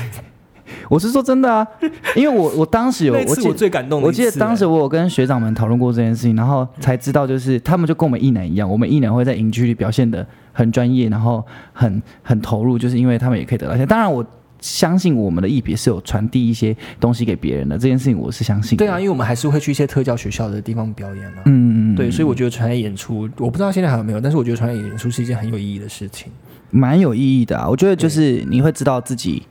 [0.89, 1.65] 我是说真的啊，
[2.13, 13.85] 因为我我当时有， 那一次记我最感动的我记得当时我有跟学长们讨论过这件事情，然后才知道，就是他们就跟我们艺男一样，我们艺男会在营区里表现的很专业，然后很很投入，就是因为他们也可以得到一些。
[13.85, 14.25] 当然，我
[14.59, 18.85] 相信我们的艺别是有传递一些东西给别人的，这件事情我是相信的。
[18.85, 26.31] 对啊，因为我们还是会去一些特教学校的地方表演嗯，对，所以我觉得传来演出，我不知道现在还有没有，但是我觉得传来演出是一件很有意义的事情。
[26.69, 27.67] 蛮有意义的啊。
[27.67, 29.43] 我觉得就是你会知道自己，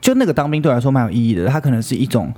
[0.00, 2.32] 就那个当兵对我来说蛮有意义的，它可能是一种。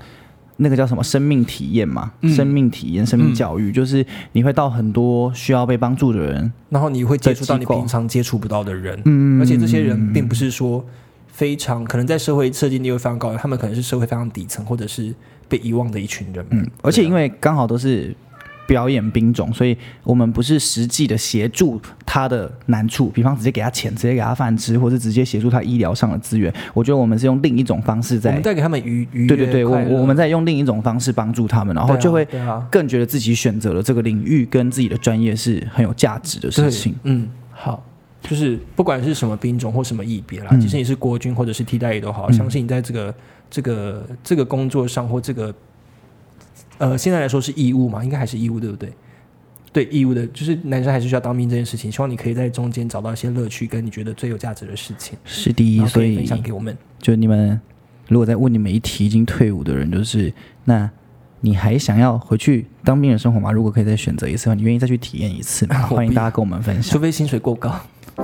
[0.59, 2.13] 那个叫什么生命体验嘛？
[2.21, 10.85] 嗯生命体验、生命教育，就是你会到很多需要被帮助的人，然后你会接触到你平常接触不到的人，嗯而且这些人并不是说
[11.27, 15.13] 非常可能在社会设计地位非常高的，他们可能是社会非常底层或者是
[15.49, 16.47] 被遗忘的一群人。
[16.51, 18.15] 嗯，而且因为为刚好都是
[18.67, 26.53] 表演兵种，所以我们不是实际的协助他的难处，比方直接给他钱，直接给他饭吃，或者直接协助他医疗上的资源。
[26.75, 32.27] 我觉得我们是用另一种方式在我们，带给他们愉愉悦对对对，我我们在用另一种方式帮助他们，然后就会
[32.71, 36.95] 更觉得自己选择了这个领域跟自己的专业是很有价值的事情。
[37.05, 37.85] 嗯，好。
[38.23, 43.13] 就是不管是什么兵种或什么役别啦，嗯即使你是国军或者是替代役都好，嗯相信你在这个
[43.51, 45.53] 这个这个工作上或这个
[46.83, 48.93] 呃现在来说是义务嘛，应该还是义务对不对？
[49.73, 56.77] 对义务的，就是男生还是需要当兵这件事情，希望你可以在中间找到一些乐趣，跟你觉得最有价值的事情，是第一，所以分享给我们。
[56.99, 57.59] 就你们
[58.09, 60.31] 如果在问你们一题已经退伍的人，就是
[60.65, 60.91] 那
[61.41, 63.53] 你还想要回去当兵的生活吗？
[63.53, 65.83] 如果可以再选择一次你愿意再去体验一次吗？
[65.89, 66.99] 欢迎大家跟我们分享除。
[66.99, 67.75] 非薪水过高。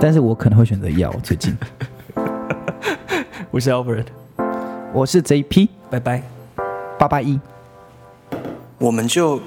[0.00, 1.56] 但是我可能会选择要最近。
[3.50, 4.06] 我是 Albert，
[4.92, 6.22] 我是 JP 拜拜。
[6.98, 7.40] 八八一。
[8.78, 9.40] 我们就